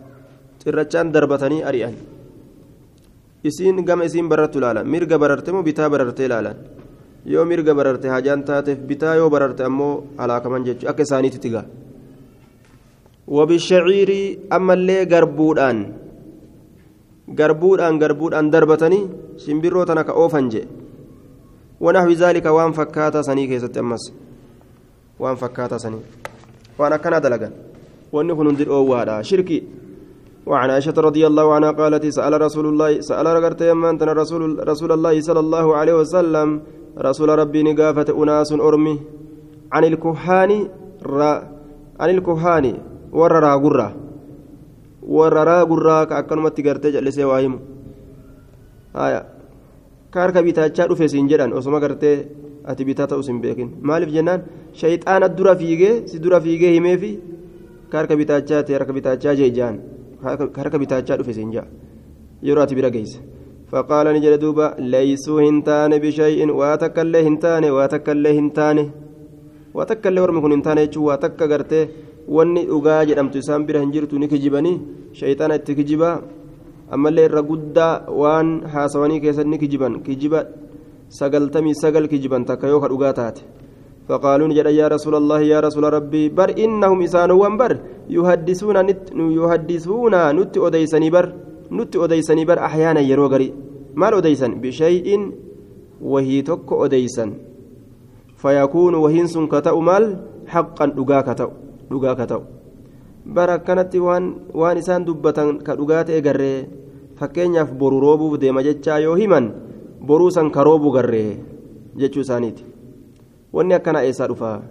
[0.63, 1.95] xirrachaan darbatanii ari'an
[3.43, 6.55] isiin gama isiin barartu ilaalan mirga bararte moo bitaa barartee ilaalan
[7.25, 11.65] yoo mirga bararte hajaan taateef bitaa yoo bararte ammoo halaakaman jechuu akka isaaniitti tigaa
[14.49, 15.85] ammallee garbuudhaan
[17.33, 20.67] garbuudhaan garbuudhaan darbatanii shimbirroo tana ka oofan jee
[21.81, 23.73] ونحو ذلك وان فكاتا سني كيست
[25.21, 25.99] أمس وان فكاتا سني
[26.79, 27.51] وأنا كان دلقا
[28.11, 29.63] وأنه ننذر أوادا شركي
[30.45, 35.21] وعن عائشة رضي الله عنها قالت سأل رسول الله سأل رقرت يمان رسول, رسول الله
[35.21, 36.61] صلى الله عليه وسلم
[36.97, 38.99] رسول ربي نقافة أناس أرمي
[39.71, 40.51] عن الكهان
[41.05, 41.31] را
[41.99, 42.65] عن الكهان
[43.13, 43.95] ور راغرة
[45.03, 47.59] ور راغرة كأكنمت قرتي جلسي واهم
[48.95, 49.21] آية
[50.43, 52.27] bitaachaa dhufe siin jedhan osoma gartee
[52.69, 54.41] ati bitaa ta'us hin beekin maaliif jennaan
[54.79, 57.11] shayxaana dura fiigee si dura fiigee himeefi
[57.91, 59.75] ka harka bitaachaati harka bitaachaa jeejaan
[60.59, 61.67] harka bitaachaa dhufe siin jaa
[62.49, 63.19] yeroo ati bira geesse
[63.71, 68.77] فقال نجد دوبا ليسوا هنتان بشيء واتكل هنتان واتكل هنتان
[69.77, 71.81] واتكل ورم كن هنتان يجوا واتك غرتي
[72.35, 74.77] wanni dhugaa jedhamtu isaan bira hin jirtu ni kijibanii
[75.19, 76.15] shayxaana itti kijibaa
[76.95, 80.39] ammallee irra guddaa waan haasawanii keessatti kijiban kijiba
[81.10, 83.42] sagaltamii sagal kijiban takka yoo ka dhugaa taate
[84.08, 87.72] فقالوا نجد يا رسول الله يا رسول ربي بر إنهم إسانوا بر
[88.16, 89.02] يحدثون نت
[89.38, 91.26] يحدثون نت أديسني بر
[91.78, 93.48] نت أديسني بر أحيانا يروغري
[94.00, 95.08] مال أديسن بشيء
[96.12, 97.30] وهي تك أديسن
[98.42, 100.04] فيكون وهنس كتأ مال
[100.52, 101.48] حقا دقا كتأ
[101.90, 102.40] دقا كتأ
[103.26, 106.70] bara akkanatti waan waan isaan dubbatan ka dhugaa ta'e garree
[107.18, 109.50] fakkeenyaaf boru roobuuf deema jechaa yoo himan
[110.07, 111.39] boruu san ka roobu garree
[111.95, 112.65] jechuu isaaniiti.
[113.53, 114.61] Wanni akkana eessaa dhufaa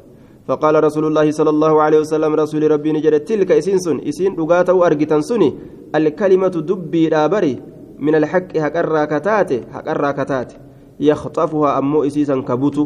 [0.51, 4.87] فقال رسول الله صلى الله عليه وسلم رسول ربي نجد تلك إسين سن إسين دقاته
[4.87, 5.55] أرجتن سني
[5.95, 7.55] الكلمة دبي رابري
[7.99, 10.57] من الحق هكرا كتاتي هكرا كتاتي
[11.01, 12.85] يخطفها أمو إسيسا كبوتو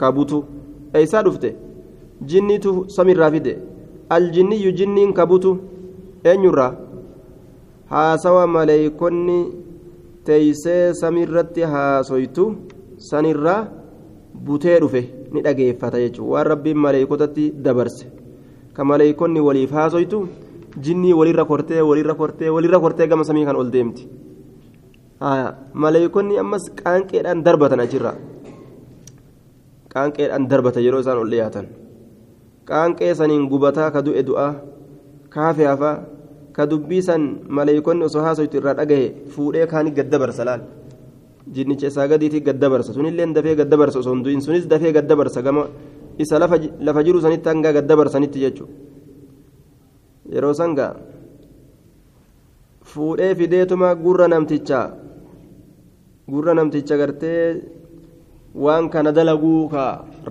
[0.00, 0.42] كبوتو
[0.96, 1.52] أي سادفته
[2.30, 3.54] جنيتو سمير رافده
[4.12, 5.56] الجني جنين كبوتو
[6.26, 6.68] أين يرى
[7.90, 9.38] هاسوا ملائكوني
[10.26, 12.44] teeysee samiirratti haasoytu
[13.08, 13.60] sanirraa
[14.46, 15.02] butee dhufe
[15.32, 16.32] ni dhageeffata jechuudha.
[16.32, 18.06] Waan rabbiin maleeykotatti dabarse.
[18.74, 20.28] Ka maleeykonni waliif haasoytu
[20.84, 24.08] jinnii walirra kortee walirra kortee walirra kortee gama samii kan ol deemti.
[25.72, 28.12] Maleeykonni ammas qaanqeedhaan darbatan achirra.
[29.92, 31.66] Qaanqeedhaan darbatan yeroo isaan ol dhiyaatan.
[32.68, 34.52] Qaanqee saniin gubataa ka du'e du'aa
[35.30, 35.96] kaafee hafaa
[36.56, 37.22] ka dubbii san
[37.56, 40.62] maleeykonni osoo haasoytu irraa dhagahe fuudhee kaanii gaddabarsa laal
[41.54, 45.64] jinnicha isaa gadiitii gaddabarsa sunillee dafee gaddabarsa osoo hin du'in sunis dafee gaddabarsa gama
[46.24, 46.38] isa
[46.86, 48.72] lafa jiru sanitti hanga gaddabarsanitti jechuudha
[50.34, 50.92] yeroo sangaa
[52.92, 54.86] fuudhee fideetuma gurra namtichaa
[56.32, 57.40] gurra namticha gartee
[58.64, 59.84] waan kana dalaguu ka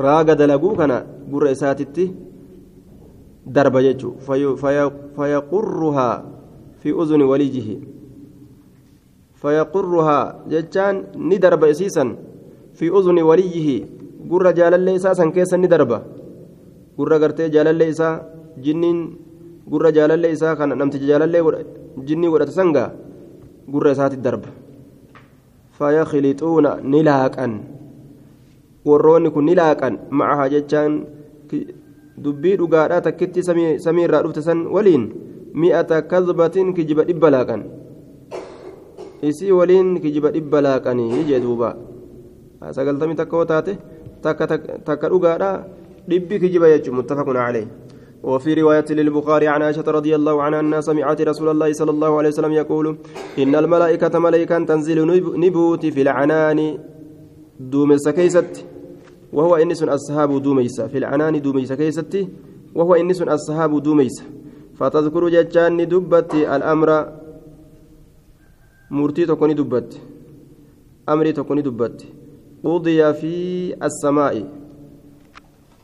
[0.04, 0.98] raaga dalaguu kana
[1.32, 2.06] gurra isaatitti
[3.46, 4.56] darba jechuudha
[5.18, 6.16] fayaqurruhaa
[6.82, 7.76] fi uzuni walijihi
[9.42, 12.18] fayaqurruhaa jechaan ni darba isiisan
[12.74, 13.78] fi uzuni waliyyihi
[14.30, 16.02] gurra jaalallee isaa san keessa ni darba
[16.98, 18.14] gurra gartee jaalallee isaa
[18.66, 19.00] jinniin
[19.70, 21.44] gurra jaalallee isaa kana namticha jaalallee
[22.08, 22.90] jinnii godhate sangaa
[23.74, 24.50] gurra isaatti darba
[25.78, 27.54] fayakhilixuuna ni laaqan
[28.90, 30.94] warroonni kun ni laaqan macahaa jechaan
[32.24, 35.04] dubbii dhugaadhaa takkitti samii irraa dhufte san waliin
[35.64, 37.64] mi'ata kadbatin kijiba dhibba laaqan
[39.30, 41.76] isii waliin kijiba dhibba laaqanii jee duuba
[42.78, 43.74] sagaltamii takka hoo taate
[44.22, 45.56] takka dhugaadhaa
[46.10, 47.68] dhibbi kijiba jechuun muttafaqun calee
[48.26, 52.30] وفي رواية للبخاري عن عائشة رضي الله عنها أنها سمعت رسول الله صلى الله عليه
[52.30, 52.98] وسلم يقول
[53.40, 54.98] إن الملائكة ملائكة تنزل
[55.46, 56.78] نبوت في العنان
[57.60, 58.66] دوم السكيست
[59.34, 62.28] وهو إنس أصحاب دوميسة في العنان دوميسة كيستي
[62.76, 64.24] وهو إنس أصحاب دوميسة
[64.76, 66.90] فتذكر جتان دبت الأمر
[68.92, 70.00] مرتي تكوني دبت
[71.10, 72.06] أمري تكوني دبت
[72.64, 73.34] قضي في
[73.84, 74.36] السماء.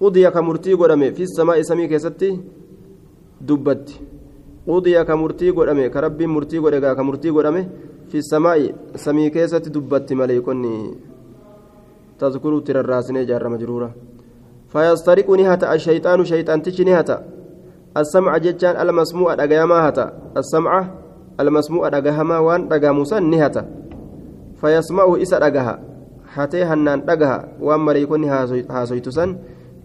[0.01, 2.39] قضي كمرتي قدامي في السماء سمي كيستي
[3.41, 3.85] دبت
[4.67, 7.63] قضي كمرتي قدامي كربي مرتي قدامي كمرتي قدامي
[8.09, 10.75] في السماء سمي كيستي دبت ملائكني
[12.21, 13.89] تذكر ترراسني جار مجرورة
[14.71, 17.17] فيسترق نهتا الشيطان شيطان تشي نهتا
[17.97, 20.05] السمع جتان المسموع دغيما هتا
[20.37, 20.73] السمع
[21.39, 23.63] المسموع دغهما وان دغاموسن نهتا
[24.61, 25.75] فيسمعه إسا دغها
[26.35, 28.27] hatee hannaan dhagaha waan maleeykonni
[28.73, 29.31] haasoytu san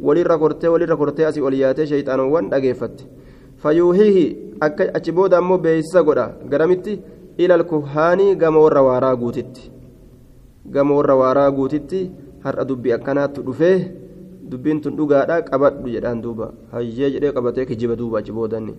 [0.07, 3.09] walirra kortee walirra kortee asii ol yaatee shayxaanowwan dhageeffatte
[3.63, 4.25] fayyuuhihi
[4.67, 7.01] akka achi booda ammoo beeksisa godha garamitti
[7.45, 9.71] ilal kuhaanii gama warra waaraa guutitti
[10.77, 12.01] gama warra waaraa guutitti
[12.47, 13.79] har'a dubbii akkanaatti dhufee
[14.51, 18.75] dubbiin tun dhugaadha qabadhu jedhaan duuba hayyee jedhee qabatee kijiba duuba achi boodanni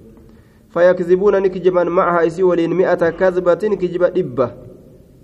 [0.74, 4.48] fayyakzibuuna ni kijiban macaha isii waliin mi'ata kazbatin kijiba dhibba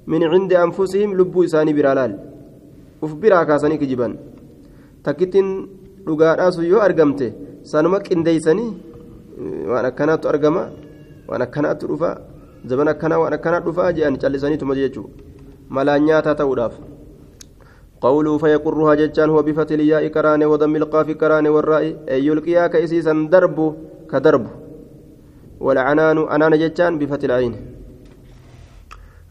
[0.07, 2.13] min cindi anfusihim lubbuu isaanii biraa laal
[3.01, 4.17] uf biraa kaasanii kijiban
[5.03, 5.49] takkittiin
[6.05, 7.27] dhugaadhaa sun yoo argamte
[7.71, 8.69] sanuma qindeeysanii
[9.71, 10.63] waan akkanaattu argama
[11.27, 12.09] waan akkanaattu dhufa
[12.65, 15.07] zaban akkanaa waan akkanaa dhufaa jedhan callisaniituma jechuu
[15.69, 16.75] malaan nyaataa ta'uudhaaf
[18.05, 21.83] قوله فيقرها ججان هو بفتح الياء كران وضم القاف كران والراء
[22.13, 23.57] أي يلقيها كيسيسا درب
[24.11, 24.45] كدرب.
[25.65, 27.53] والعنان أنان ججان بفتح العين.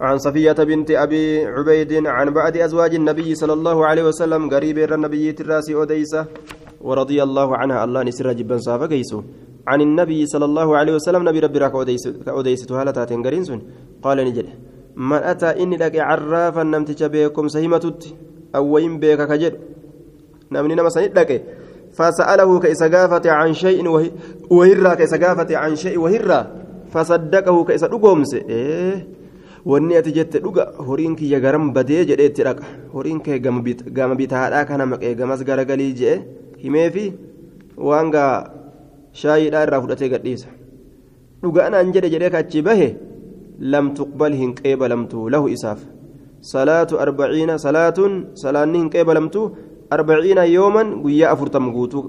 [0.06, 5.24] عن صفية بنت أبي عبيد عن بعد أزواج النبي صلى الله عليه وسلم قريب النبي
[5.40, 6.20] الراسي أديسة
[6.80, 7.78] ورضي الله عنها.
[7.84, 9.20] الله نسر جبا صافا كيسو
[9.70, 11.74] عن النبي صلى الله عليه وسلم نبي ربي راك
[12.38, 13.42] أديسة هالة تنقرين
[14.04, 14.46] قال نجد
[14.96, 18.00] من أتى إني لك عرافا نمتج بكم سهمتت
[18.56, 19.54] أو وين بك كجد
[20.52, 21.30] نمني نما سنت لك
[21.92, 23.78] فسأله كيس قافة عن شيء
[24.50, 26.40] وهرا كيس قافة عن شيء وهرا
[26.92, 28.96] فصدقه كيس رقومس إيه
[29.64, 34.64] wanni ati jette dhuga horiin kiyya garam badee jedhee itti dhaqa horiin kee gama bitaadhaa
[34.66, 36.16] kana maqee gamas garagalii jedhe
[36.62, 37.04] himeefi
[37.88, 38.32] waan gaa
[39.20, 40.50] shaayiidhaa irraa fudhatee gadhiisa
[41.42, 42.88] dhuga anaan jedhe jedhee kachi bahe
[43.74, 45.80] lam tuqbal hin qeebalamtu lahu isaaf
[47.04, 49.42] arbaciina salaatuun salaanni hin qeebalamtu
[49.94, 52.00] أربعين يوما قيا أفرتم قوتو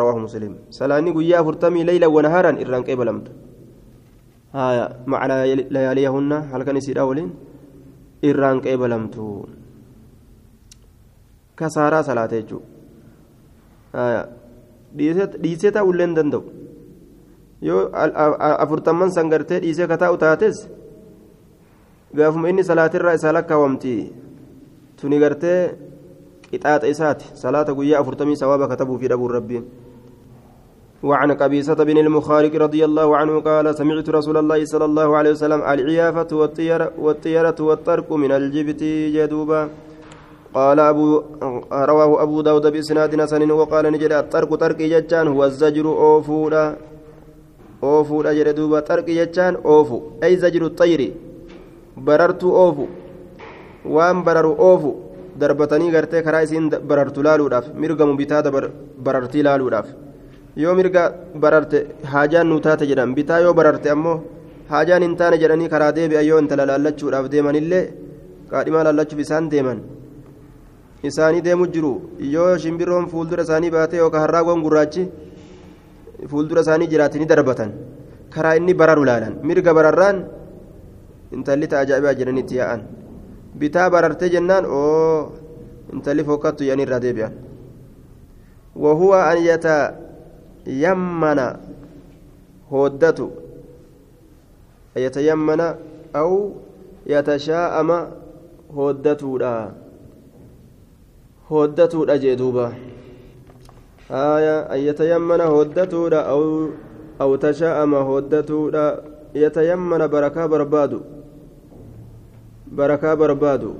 [0.00, 3.26] رواه مسلم سلاني قيا أفرتمي ليلا ونهارا إران قبلمت
[4.56, 5.20] هايا مع
[5.74, 7.28] لياليهن هل كان يصير أولين
[8.28, 9.16] إران قبلمت
[11.58, 12.60] كسارة صلاة يجو
[13.94, 14.22] هايا
[14.92, 16.42] dhiisee taa'ullee hin danda'u.
[17.68, 17.88] Yoo
[18.64, 19.96] afurtamman san gartee dhiisee ka
[22.14, 23.94] gaafuma inni salaatirraa isaa lakkaawamti
[25.00, 25.70] tuni gartee
[26.50, 27.26] qixaaxa isaati.
[27.34, 29.64] Salaata guyyaa afurtamii sawaaba katabuu fi dhabuun rabbiin.
[31.02, 35.60] وعن قبيصة بن المخارق رضي الله عنه قال سمعت رسول الله صلى الله عليه وسلم
[35.66, 39.68] العيافة والطيرة, والطيرة والطرق من الجبت جدوبا.
[40.54, 41.22] قال أبو
[41.72, 46.76] رواه أبو داود بإسناد حسن وقال نجد الطرق طرق ججان هو الزجر أوفودا
[47.82, 48.80] أوفودا جدوبا.
[48.80, 50.22] طرق ججان أوفو.
[50.22, 51.00] أي زجر الطير؟
[51.96, 52.86] بررت أوفو
[53.84, 54.94] وان برر أوفو
[55.40, 58.42] darbatanii gartee karaa isiin barartu laaluudhaaf mirga bitaa
[59.06, 59.86] barartii laaluudhaaf
[60.62, 61.02] yoo mirga
[61.42, 61.78] bararte
[62.12, 64.18] haajaan nuu taate jedhan bitaa yoo bararte ammoo
[64.72, 67.84] haajaan hin taane jedhanii karaa deebi'a yoo intala laallachuudhaaf deemanillee
[68.50, 69.80] qaadhimaa laallachuuf isaan deeman
[71.10, 71.92] isaanii deemu jiru
[72.34, 75.08] yoo shimbirroon fuuldura isaanii baate yookaan harraagoon gurraachi
[76.30, 77.72] fuuldura isaanii jiraatanii darbatan
[78.34, 80.24] karaa inni bararu laalan mirga bararraan
[81.36, 82.82] intalli tajaajibaa jedhanitti yaa'an.
[83.58, 85.32] bitaa barartee jennaan oo
[85.92, 87.32] intalli fokkattu yan irraa deebi'an
[88.84, 91.46] wahuwa an yatayammana
[92.72, 93.26] hooddatu
[95.04, 95.66] yatayammana
[96.22, 96.32] aw
[97.14, 97.98] yatashaa'ama
[98.76, 99.52] hooddatuudha
[101.52, 102.66] hooddatuudha jee duuba
[104.08, 106.42] aya an yatayammana hooddatuudha aw
[107.20, 108.84] aw tashaa'ama hooddatuudha
[109.44, 111.04] yatayammana barakaa barbaadu
[112.76, 113.70] barakaa barbaadu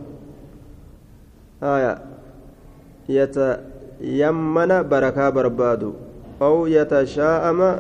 [3.09, 5.95] yatayammana barakaa barbaadu
[6.41, 7.71] aw yatashaa'ama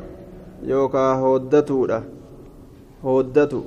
[0.72, 2.02] yookaa hooddatuudha
[3.04, 3.64] hooddatu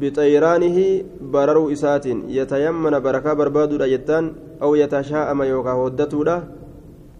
[0.00, 0.86] bixayraanihi
[1.32, 6.36] bararuu isaatiin yatayammana barakaa barbaaduudha jettaan aw yatashaa'ama yookaa hooddatuudha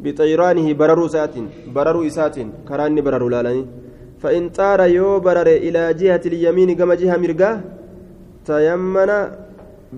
[0.02, 3.68] bixayraanihi bararuu isaatiin bararuu isaatiin karaa inni bararu laalanii
[4.22, 7.77] فإن طار يو برر إلى جهة اليمين كما جهة مرقاه
[8.48, 9.10] تيمن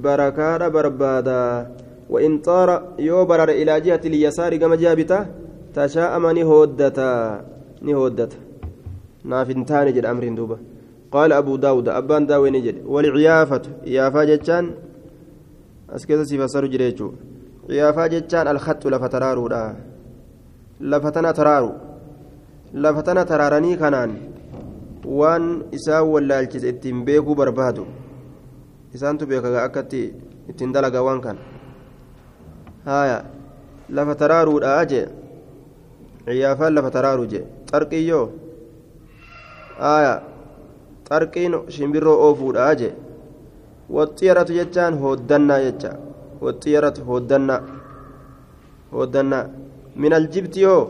[0.04, 1.42] بركات بربادا
[2.12, 5.20] وإن طار يوبرر إلى جهة اليسار كما جابته
[5.74, 7.10] تشاءم نهودتا.
[7.86, 8.38] نهودتا.
[9.30, 10.58] نافنتان جد أمر دوبا.
[11.14, 13.62] قال أبو داود أبان داوي نجد والعيافة.
[13.86, 14.64] عيافة جتان
[15.94, 17.08] أسكت سيفسر جريجو
[17.70, 19.62] عيافة جتان الخط لفترارو لا
[20.80, 21.72] لفتنا ترارو.
[22.74, 24.10] لفتنا ترارني كنان.
[25.04, 25.44] وان
[25.74, 27.84] إساو ولا الجزء التنبيكو بربادو.
[28.94, 30.00] Isaantu beekagaa akkatti
[30.50, 31.38] ittiin dalagaa waan kan
[32.84, 33.18] haya
[33.98, 35.06] lafa taraaruudha jee
[36.26, 38.26] ciyaafaan lafa taraaruu jee xarqiyyoo
[39.84, 40.14] haya
[41.08, 42.94] xarqiin shimbirroo oofuudha jee
[43.98, 45.92] waxxiyaratu jechaan hooddannaa jecha
[46.46, 47.60] waxxiyaratu hooddannaa
[48.96, 49.44] hooddannaa
[50.02, 50.82] min aljibti yoo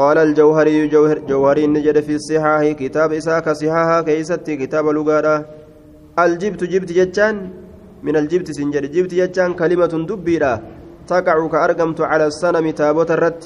[0.00, 5.34] قال الجوهري جوهر جوهري نجد في الصحاح كتاب إساك صحاحا كيستي كتاب لغارة
[6.18, 7.36] الجبت جبت جتان
[8.02, 10.62] من الجبت سنجر جبت جتان كلمة دبيرة
[11.06, 13.42] تقع كأرقمت على السنم تابوت الرت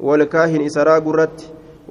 [0.00, 1.38] والكاهن إسراء قرت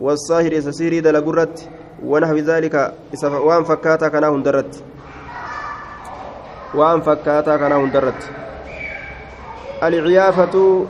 [0.02, 1.70] والصاهر إسسيري دل قرت
[2.06, 2.94] ونحو ذلك
[3.24, 4.84] وأن فكاتا كنا هندرت
[6.76, 8.22] وأن فكاتا كنا هندرت
[9.84, 10.86] العيافة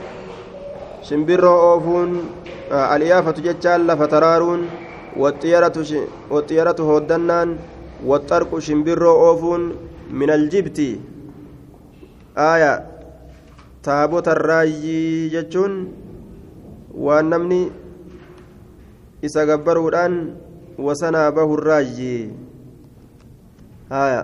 [1.01, 2.09] شمبر أوفون
[2.71, 4.61] العيافة جتان لفترارون
[5.17, 5.77] والطيرة
[6.31, 7.57] والطيرة هودنان
[8.05, 9.61] والطرق شمبر أوفون
[10.11, 10.79] من الجبت.
[12.37, 12.73] آية
[13.83, 15.73] تابوت الرأي جتون
[16.95, 17.61] والنمني
[19.25, 20.13] إسا قبرودان
[20.79, 22.31] وسنا به الرأي.
[23.91, 24.23] آية.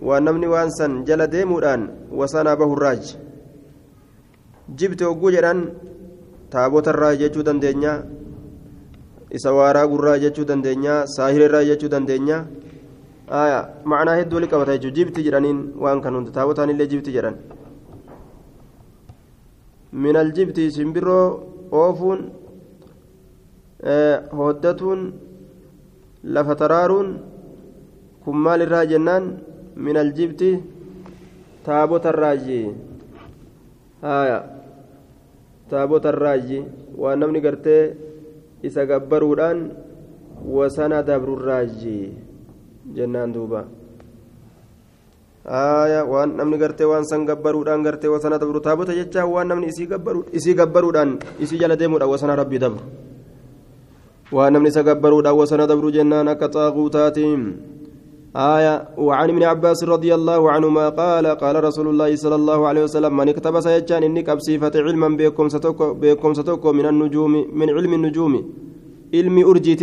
[0.00, 1.80] والنمني وانسان جل ديمودان
[2.12, 3.04] وسنا به الراج
[4.78, 5.58] جبت وجوجران
[6.50, 7.94] تابوت الرأي جتو دندنيا
[9.30, 12.38] isa waaraa gurraa jechuu dandeenya saahira irraa jechuu dandeenya
[13.30, 17.36] aya macnaa hedduu wali qabata jechuu jibti jedhaniin waan kan hunda taabotaan illee jibti jedhan
[20.02, 21.26] min aljibti simbirroo
[21.80, 22.20] oofuun
[24.38, 25.00] hoddatuun
[26.36, 27.08] lafa taraaruun
[28.24, 29.24] kun maal irraa jennaan
[29.84, 30.50] min aljibti
[31.68, 32.60] taabota irraayi
[34.02, 34.38] aya
[35.70, 36.58] taabota irraayi
[37.02, 37.82] waan namni gartee
[38.68, 39.58] isa gabbaruudhaan
[40.56, 41.96] wasana dabrurraaji
[42.96, 43.64] jennaan duuba
[45.44, 49.72] aya waan namni gartee waan san gabbaruudhaan gartee wasana dabru taabota jechaa waan namni
[50.38, 52.82] isii gabbaruudhaan isii jala deemuudhaan wasana rabbii dabru
[54.36, 57.42] waan namni isa gabbaruudhaan wasana dabru jennaan akka xaaquutaatiin
[58.36, 63.16] آية وعن ابن عباس رضي الله عنهما قال قال رسول الله صلى الله عليه وسلم
[63.16, 68.32] من اقتبس يجان إنك أبصيفة علما بكم ستوكو بكم ستوكو من النجوم من علم النجوم
[69.14, 69.74] علم أرجي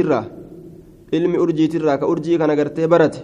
[1.11, 3.15] ترى علم أرجي ترى كأرجي كان قرتي برت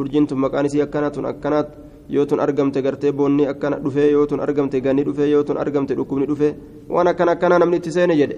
[0.00, 1.68] أرجين ثم كان سي أكنات أكنات
[2.14, 6.54] yootun argamte gartee boonni akkana dhufee yootun argamte ganni dhufee yootun argamte dhukkubni dhufee
[6.88, 8.36] waan akkana akkana namni itti seene jedhe.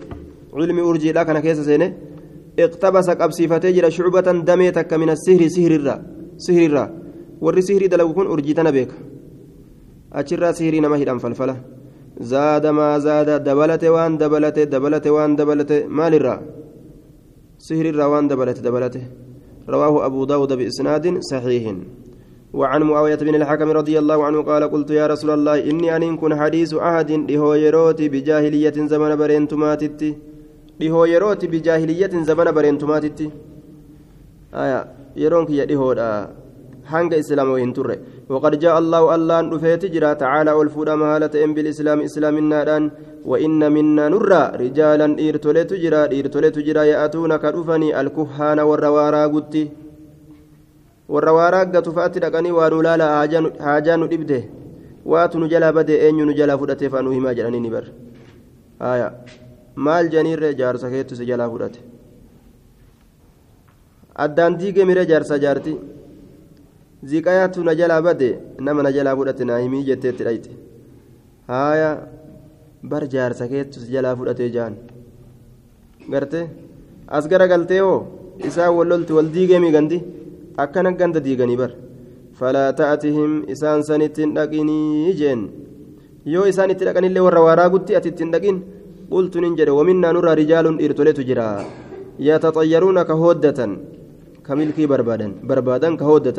[0.57, 1.87] Cilmi urjiidha kana keessa seene
[2.59, 5.97] جرى شعبة دميتك من السهر سهر الرا
[6.45, 6.85] سهر الرا
[7.45, 8.91] وري سهر دلو كن أرجيتنا بك
[10.13, 11.57] أشرا سهري نما هدام فلفلة
[12.31, 16.37] زاد ما زاد دبلت وان دبلت دبلت وان دبلت مال الرا
[17.59, 18.95] سهر الرا وان دبلت دبلت
[19.69, 21.65] رواه أبو داود بإسناد صحيح.
[22.53, 26.33] وعن معاوية بن الحكم رضي الله عنه قال قلت يا رسول الله إني أن كن
[26.41, 30.11] حديث أحد لهو يروتي بجاهلية زمن برينتماتتي
[30.81, 33.31] dhihoo yerooti bijaahiliyyatin zamana bareentumaatitti
[35.23, 36.07] yeroon kiyya dhihoodha
[36.93, 37.99] hanga islaama hin turre.
[38.29, 42.91] وقد جاء الله الله نفيت جرا تعالى والفود مهالة إن بالإسلام إسلام النادان
[43.25, 49.65] وإن منا نرى رجالا إرتلت جرا إرتلت جرا يأتون كرفني الكهان والروارا قتي
[51.09, 53.07] والروارا قد فأتي لقني ونولالا
[53.65, 54.43] حاجان إبده
[55.11, 57.85] واتو نجلا بدي أين نجلا فدته فانوهما ما جراني نبر
[58.83, 59.09] آية
[59.87, 61.81] maal janiirree jaarsa keettu si jalaa fudhate?
[64.25, 65.73] Addaan diigee miree jaarsa jaarti.
[67.05, 70.51] ziqayaatu na jalaa bade nama na jalaa fudhate naa himii jetteetti dhayte
[71.49, 71.91] haaya
[72.83, 74.75] bar jaarsa keettu si jalaa fudhatee jaan.
[76.11, 76.41] Garte
[77.07, 78.07] as gara galtee hoo
[78.49, 79.99] isaa wallolti wal diigee gandi
[80.57, 81.73] akkana ganda diiganii bar.
[82.39, 85.41] Falaa ta'atihim isaan san ittiin dhaqinii jeen.
[86.25, 88.59] Yoo isaan itti dhaqanillee warra waaraa gutti ati ittiin dhaqin
[89.11, 91.65] qultunin jedhe waminaa nurraa rijaalun dhiirtoletu jira.
[92.19, 93.73] Yataxayyaruuna ka hooddatan.
[94.49, 96.39] كملكي بربادا بربادا كهودة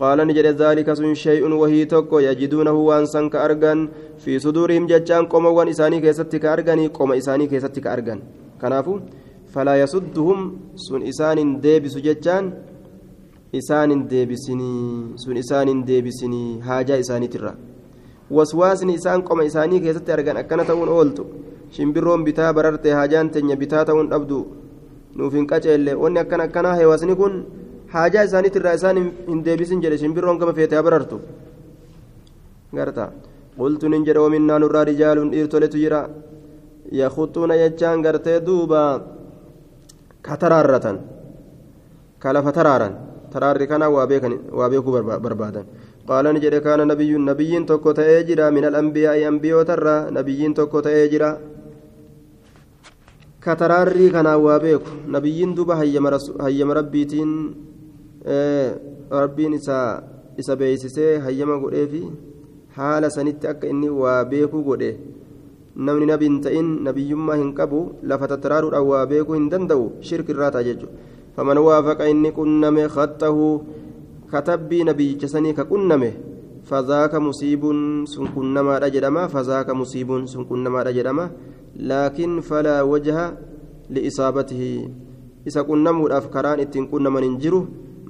[0.00, 3.78] قال نجد ذلك سن شيء وهي توكو يجدونه وأنسان كأرغان
[4.22, 8.20] في صدورهم ججان قوم وان إساني كيستك أرغاني قوم إساني كيستك أرغان
[8.60, 8.94] كنافو؟
[9.52, 10.38] فلا يسدهم
[10.86, 12.44] سن إسان ديبس ججان
[13.58, 14.72] إسان ديبسني
[15.22, 17.52] سن إسان ديبسني حاجة إساني ترى.
[18.30, 21.26] waswaasni isaan qoma isaanii keessatti argan akkana ta'uun ooltu
[21.74, 24.38] shimbirroon bitaa bararte haajaan teenya bitaa ta'uun dhabdu
[25.18, 27.34] nuuf hin qaceelle wanni akkan akkanaa heewasni kun
[27.94, 28.98] haajaa isaaniitirraa isaan
[29.30, 31.20] hin deebisin jedhe shimbirroon gama feetee barartu
[32.78, 33.04] garta
[33.58, 36.00] qultu nin jedhe waminnaa nurraa rijaaluun dhiirtoletu jira
[37.00, 38.82] yakuxuuna jechaan gartee duuba
[40.26, 40.96] ka taraarratan
[42.22, 42.94] ka lafa taraaran
[43.32, 44.06] taraarri kana waa
[44.72, 45.66] beekuu barbaadan
[46.06, 50.78] قال نجد كان نبي نبي توكو تأجرا من الأنبياء أنبياء ترى نبي توكو
[53.46, 57.30] تأجرا كتراري كان وابيك نبي دوبا هيما ربيتين
[59.12, 59.78] ربين إسا
[60.40, 62.02] إسا بيسسي هيما قريفي
[62.76, 64.90] haala sanitti akka inni waa beekuu godhe
[65.86, 67.78] namni nabi hin ta'in nabiyyummaa hin qabu
[68.10, 70.92] lafa tataraaruudhaan waa beekuu hin danda'u shirki irraa ta'a jechuudha
[71.36, 73.46] faman waafaqa inni qunname khattahu
[74.32, 76.10] katabbii nabiyyicha sanii ka qunname
[76.68, 77.80] fazaaka musiibuun
[78.12, 81.26] sun qunnamaadha jedhama fazaaka musiibuun sun qunnamaadha jedhama
[81.78, 83.26] laakiin falaa wajaha
[83.90, 84.70] liisaabatihi
[85.46, 87.60] isa qunnamuudhaaf karaan ittiin qunnaman hin jiru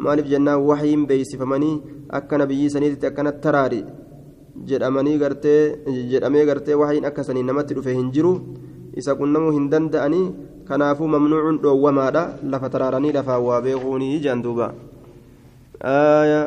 [0.06, 1.74] maaliif jennaan waxyiin beeysifamanii
[2.18, 3.84] akka nabiyyii saniitti akkana taraari
[4.68, 5.60] jedhamanii gartee
[6.12, 8.32] jedhamee gartee waxyiin akkasanii namatti dhufe hin jiru
[9.02, 10.26] isa qunnamuu hin danda'anii
[10.68, 14.72] kanaafuu mamnuucuun dhoowwamaadha lafa taraaranii lafaa waa beekuunii jaan duuba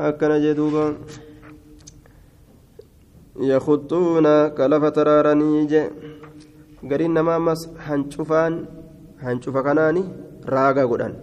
[0.09, 0.93] akkana jee duuba
[4.73, 5.83] lafa taraaranii je
[6.83, 8.53] gariin nama ammas hancufaan
[9.23, 10.03] hancufa kanaani
[10.55, 11.15] raaga godhan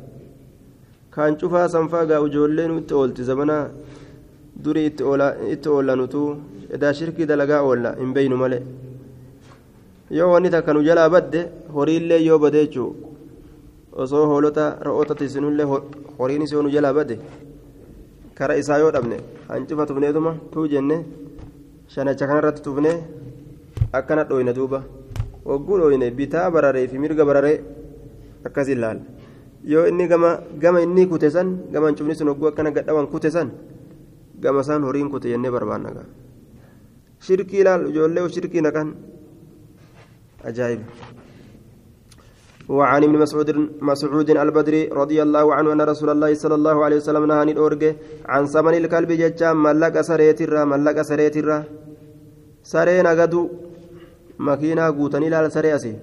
[1.16, 3.62] hancufaa sanfaagaa ijoolleen itti oolti zamanaa
[4.64, 4.86] durii
[5.54, 6.20] itti oollanutu
[6.78, 8.62] edaa shirkii dalagaa oolla hin beeynu malee
[10.18, 11.40] yoo wanni takka nu jalaa badde
[11.76, 12.90] horiillee yoo bade jechuu
[14.04, 15.66] osoo hoolota ra'oota tiisinullee
[16.18, 17.16] horiinis yoo nu jalaa badde
[18.38, 19.16] kara isaa yoo dhabne
[19.48, 20.96] hancufa tufneetuma tuu jenne
[21.94, 22.92] shanacha kanarratti tufne
[23.98, 24.82] akkana dhooyne duuba
[25.50, 27.58] wagguu dhooyne bitaa bararee fi mirga bararee
[28.46, 29.02] akkas ilaala
[29.72, 30.30] yoo inni gama
[30.62, 33.48] gama inni kute san gama hancufni sun wagguu akkana gadhawan kute san
[34.42, 36.06] gama isaan horiin kute jennee barbaanna gaa
[37.26, 38.88] shirkii ilaal ijoollee shirkii naqan
[40.50, 41.14] ajaa'iba
[42.68, 43.48] وعن ابن مسعود
[43.90, 47.82] مسعود البدري رضي الله عنه أن رسول الله صلى الله عليه وسلم نهى الأورج
[48.32, 51.58] عن ثمن الكلب ججا ملك سريت الرا ملك سريت الرا
[52.72, 53.12] سرينا
[54.38, 55.96] قدو مكينة قوتني لا سرياسي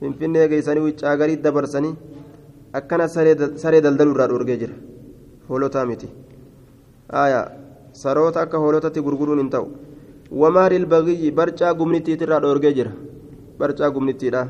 [0.00, 1.94] finfinnee geessanii wiccaa garii dabarsanii
[2.78, 4.74] akkana saree daldaluu irraa dhoorgee jira
[5.48, 6.08] hoolotaa miti
[8.02, 9.66] saroota akka hoolotatti gurguruun hin ta'u
[10.42, 12.92] wamaari ilbagiyyi barcaa gumnittiitirraa dhoorgee jira
[13.58, 14.46] barcaa gumnittiidha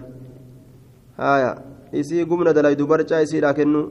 [2.03, 3.83] isii gumna dalaydu barcaa isiidhaa kennu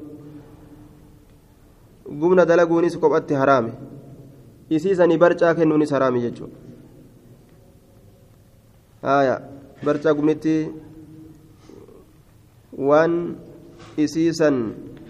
[2.24, 3.74] gumna dalaguunis kophatti haraame
[4.80, 6.69] isii sanii barcaa kennuunis haraami jechuudha
[9.04, 9.40] aayaa
[9.86, 10.62] barcaa gumnittii
[12.90, 13.36] waan
[13.98, 14.58] isiisan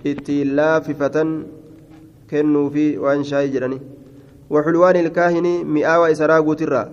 [0.04, 1.30] ittiin laafifatan
[2.30, 3.82] kennuufi waan shaayii jedhani
[4.50, 6.84] waxulwaan ilkaahini mi'aawa isa raaguutirra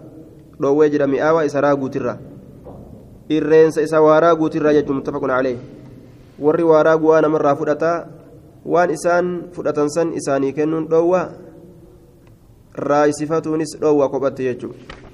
[0.60, 2.18] dhoowwee jira mi'aawa isa raaguutirra
[3.28, 5.56] irreensa isa waaraa guutirra jechuun muttafaqun calee
[6.48, 7.96] warri waaraa gu'aa namarraa fudhataa
[8.74, 9.26] waan isaan
[9.56, 11.22] fudhatan san isaanii kennuun dhoowwa
[12.88, 15.05] raayisifatuunis dhoowwa kophatti jechuudha